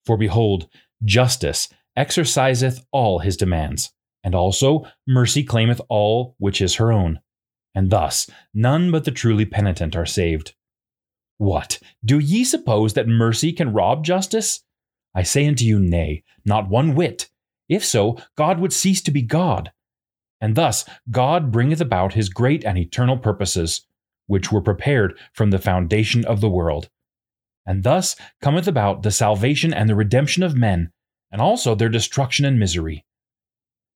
For 0.05 0.17
behold, 0.17 0.67
justice 1.05 1.69
exerciseth 1.95 2.83
all 2.91 3.19
his 3.19 3.37
demands, 3.37 3.93
and 4.23 4.33
also 4.33 4.85
mercy 5.07 5.43
claimeth 5.43 5.81
all 5.89 6.35
which 6.37 6.61
is 6.61 6.75
her 6.75 6.91
own. 6.91 7.19
And 7.75 7.89
thus 7.89 8.29
none 8.53 8.91
but 8.91 9.03
the 9.03 9.11
truly 9.11 9.45
penitent 9.45 9.95
are 9.95 10.05
saved. 10.05 10.55
What? 11.37 11.79
Do 12.05 12.19
ye 12.19 12.43
suppose 12.43 12.93
that 12.93 13.07
mercy 13.07 13.51
can 13.51 13.73
rob 13.73 14.05
justice? 14.05 14.63
I 15.15 15.23
say 15.23 15.47
unto 15.47 15.65
you, 15.65 15.79
Nay, 15.79 16.23
not 16.45 16.69
one 16.69 16.95
whit. 16.95 17.29
If 17.69 17.83
so, 17.83 18.17
God 18.35 18.59
would 18.59 18.73
cease 18.73 19.01
to 19.01 19.11
be 19.11 19.21
God. 19.21 19.71
And 20.39 20.55
thus 20.55 20.85
God 21.09 21.51
bringeth 21.51 21.81
about 21.81 22.13
his 22.13 22.29
great 22.29 22.63
and 22.65 22.77
eternal 22.77 23.17
purposes, 23.17 23.85
which 24.27 24.51
were 24.51 24.61
prepared 24.61 25.17
from 25.33 25.51
the 25.51 25.59
foundation 25.59 26.25
of 26.25 26.41
the 26.41 26.49
world. 26.49 26.89
And 27.65 27.83
thus 27.83 28.15
cometh 28.41 28.67
about 28.67 29.03
the 29.03 29.11
salvation 29.11 29.73
and 29.73 29.89
the 29.89 29.95
redemption 29.95 30.43
of 30.43 30.55
men, 30.55 30.91
and 31.31 31.41
also 31.41 31.75
their 31.75 31.89
destruction 31.89 32.45
and 32.45 32.59
misery. 32.59 33.05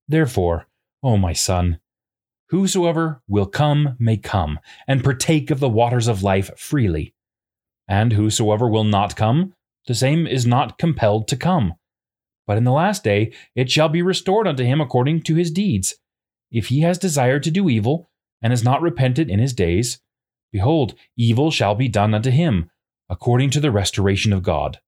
Therefore, 0.08 0.66
O 1.02 1.16
my 1.16 1.32
son, 1.32 1.80
whosoever 2.48 3.22
will 3.28 3.46
come 3.46 3.96
may 3.98 4.16
come, 4.16 4.58
and 4.86 5.04
partake 5.04 5.50
of 5.50 5.60
the 5.60 5.68
waters 5.68 6.08
of 6.08 6.22
life 6.22 6.50
freely. 6.58 7.14
And 7.86 8.12
whosoever 8.12 8.68
will 8.68 8.84
not 8.84 9.16
come, 9.16 9.54
the 9.86 9.94
same 9.94 10.26
is 10.26 10.46
not 10.46 10.78
compelled 10.78 11.28
to 11.28 11.36
come. 11.36 11.74
But 12.46 12.56
in 12.56 12.64
the 12.64 12.72
last 12.72 13.04
day 13.04 13.32
it 13.54 13.70
shall 13.70 13.88
be 13.88 14.02
restored 14.02 14.46
unto 14.46 14.64
him 14.64 14.80
according 14.80 15.22
to 15.22 15.34
his 15.34 15.50
deeds. 15.50 15.94
If 16.50 16.68
he 16.68 16.80
has 16.80 16.98
desired 16.98 17.42
to 17.44 17.50
do 17.50 17.68
evil, 17.68 18.10
and 18.42 18.52
has 18.52 18.64
not 18.64 18.82
repented 18.82 19.28
in 19.28 19.38
his 19.38 19.52
days, 19.52 20.00
behold, 20.52 20.94
evil 21.16 21.50
shall 21.50 21.74
be 21.74 21.88
done 21.88 22.14
unto 22.14 22.30
him, 22.30 22.70
according 23.08 23.50
to 23.50 23.60
the 23.60 23.70
restoration 23.70 24.32
of 24.32 24.42
God. 24.42 24.78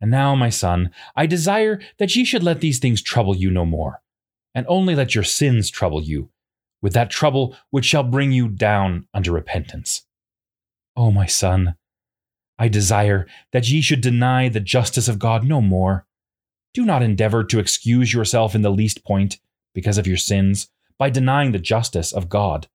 And 0.00 0.10
now, 0.10 0.34
my 0.34 0.50
son, 0.50 0.90
I 1.14 1.26
desire 1.26 1.80
that 1.98 2.14
ye 2.14 2.24
should 2.24 2.42
let 2.42 2.60
these 2.60 2.78
things 2.78 3.02
trouble 3.02 3.34
you 3.34 3.50
no 3.50 3.64
more, 3.64 4.02
and 4.54 4.66
only 4.68 4.94
let 4.94 5.14
your 5.14 5.24
sins 5.24 5.70
trouble 5.70 6.02
you, 6.02 6.30
with 6.82 6.92
that 6.92 7.10
trouble 7.10 7.56
which 7.70 7.86
shall 7.86 8.02
bring 8.02 8.32
you 8.32 8.48
down 8.48 9.06
unto 9.14 9.32
repentance. 9.32 10.04
O 10.96 11.10
my 11.10 11.26
son, 11.26 11.76
I 12.58 12.68
desire 12.68 13.26
that 13.52 13.68
ye 13.68 13.80
should 13.80 14.00
deny 14.00 14.48
the 14.48 14.60
justice 14.60 15.08
of 15.08 15.18
God 15.18 15.44
no 15.44 15.60
more. 15.60 16.06
Do 16.72 16.84
not 16.84 17.02
endeavor 17.02 17.44
to 17.44 17.58
excuse 17.58 18.12
yourself 18.12 18.54
in 18.54 18.62
the 18.62 18.70
least 18.70 19.04
point 19.04 19.38
because 19.74 19.98
of 19.98 20.06
your 20.06 20.16
sins 20.16 20.68
by 20.98 21.10
denying 21.10 21.52
the 21.52 21.58
justice 21.58 22.12
of 22.12 22.28
God. 22.28 22.68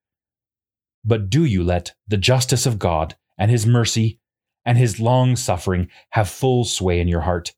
But 1.03 1.29
do 1.29 1.45
you 1.45 1.63
let 1.63 1.93
the 2.07 2.17
justice 2.17 2.65
of 2.65 2.77
God 2.77 3.15
and 3.37 3.49
his 3.49 3.65
mercy 3.65 4.19
and 4.65 4.77
his 4.77 4.99
long 4.99 5.35
suffering 5.35 5.89
have 6.11 6.29
full 6.29 6.63
sway 6.63 6.99
in 6.99 7.07
your 7.07 7.21
heart, 7.21 7.53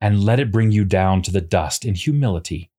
and 0.00 0.24
let 0.24 0.40
it 0.40 0.52
bring 0.52 0.70
you 0.70 0.84
down 0.84 1.22
to 1.22 1.30
the 1.30 1.40
dust 1.40 1.84
in 1.84 1.94
humility. 1.94 2.70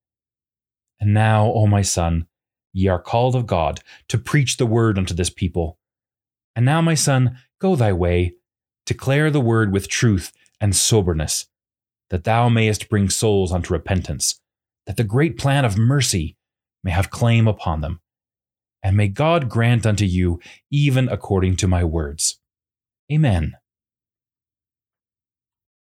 And 0.99 1.13
now, 1.13 1.51
O 1.51 1.67
my 1.67 1.81
son, 1.81 2.27
ye 2.73 2.87
are 2.87 3.01
called 3.01 3.35
of 3.35 3.47
God 3.47 3.81
to 4.07 4.17
preach 4.17 4.57
the 4.57 4.65
word 4.65 4.97
unto 4.97 5.13
this 5.13 5.29
people. 5.29 5.77
And 6.55 6.65
now, 6.65 6.81
my 6.81 6.95
son, 6.95 7.37
go 7.59 7.75
thy 7.75 7.93
way 7.93 8.37
Declare 8.87 9.31
the 9.31 9.41
word 9.41 9.73
with 9.73 9.89
truth 9.89 10.31
and 10.61 10.73
soberness, 10.73 11.47
that 12.09 12.23
thou 12.23 12.47
mayest 12.47 12.87
bring 12.87 13.09
souls 13.09 13.51
unto 13.51 13.73
repentance, 13.73 14.39
that 14.85 14.95
the 14.95 15.03
great 15.03 15.37
plan 15.37 15.65
of 15.65 15.77
mercy 15.77 16.37
may 16.85 16.91
have 16.91 17.09
claim 17.09 17.49
upon 17.49 17.81
them. 17.81 17.99
And 18.81 18.95
may 18.95 19.09
God 19.09 19.49
grant 19.49 19.85
unto 19.85 20.05
you 20.05 20.39
even 20.71 21.09
according 21.09 21.57
to 21.57 21.67
my 21.67 21.83
words. 21.83 22.39
Amen. 23.11 23.55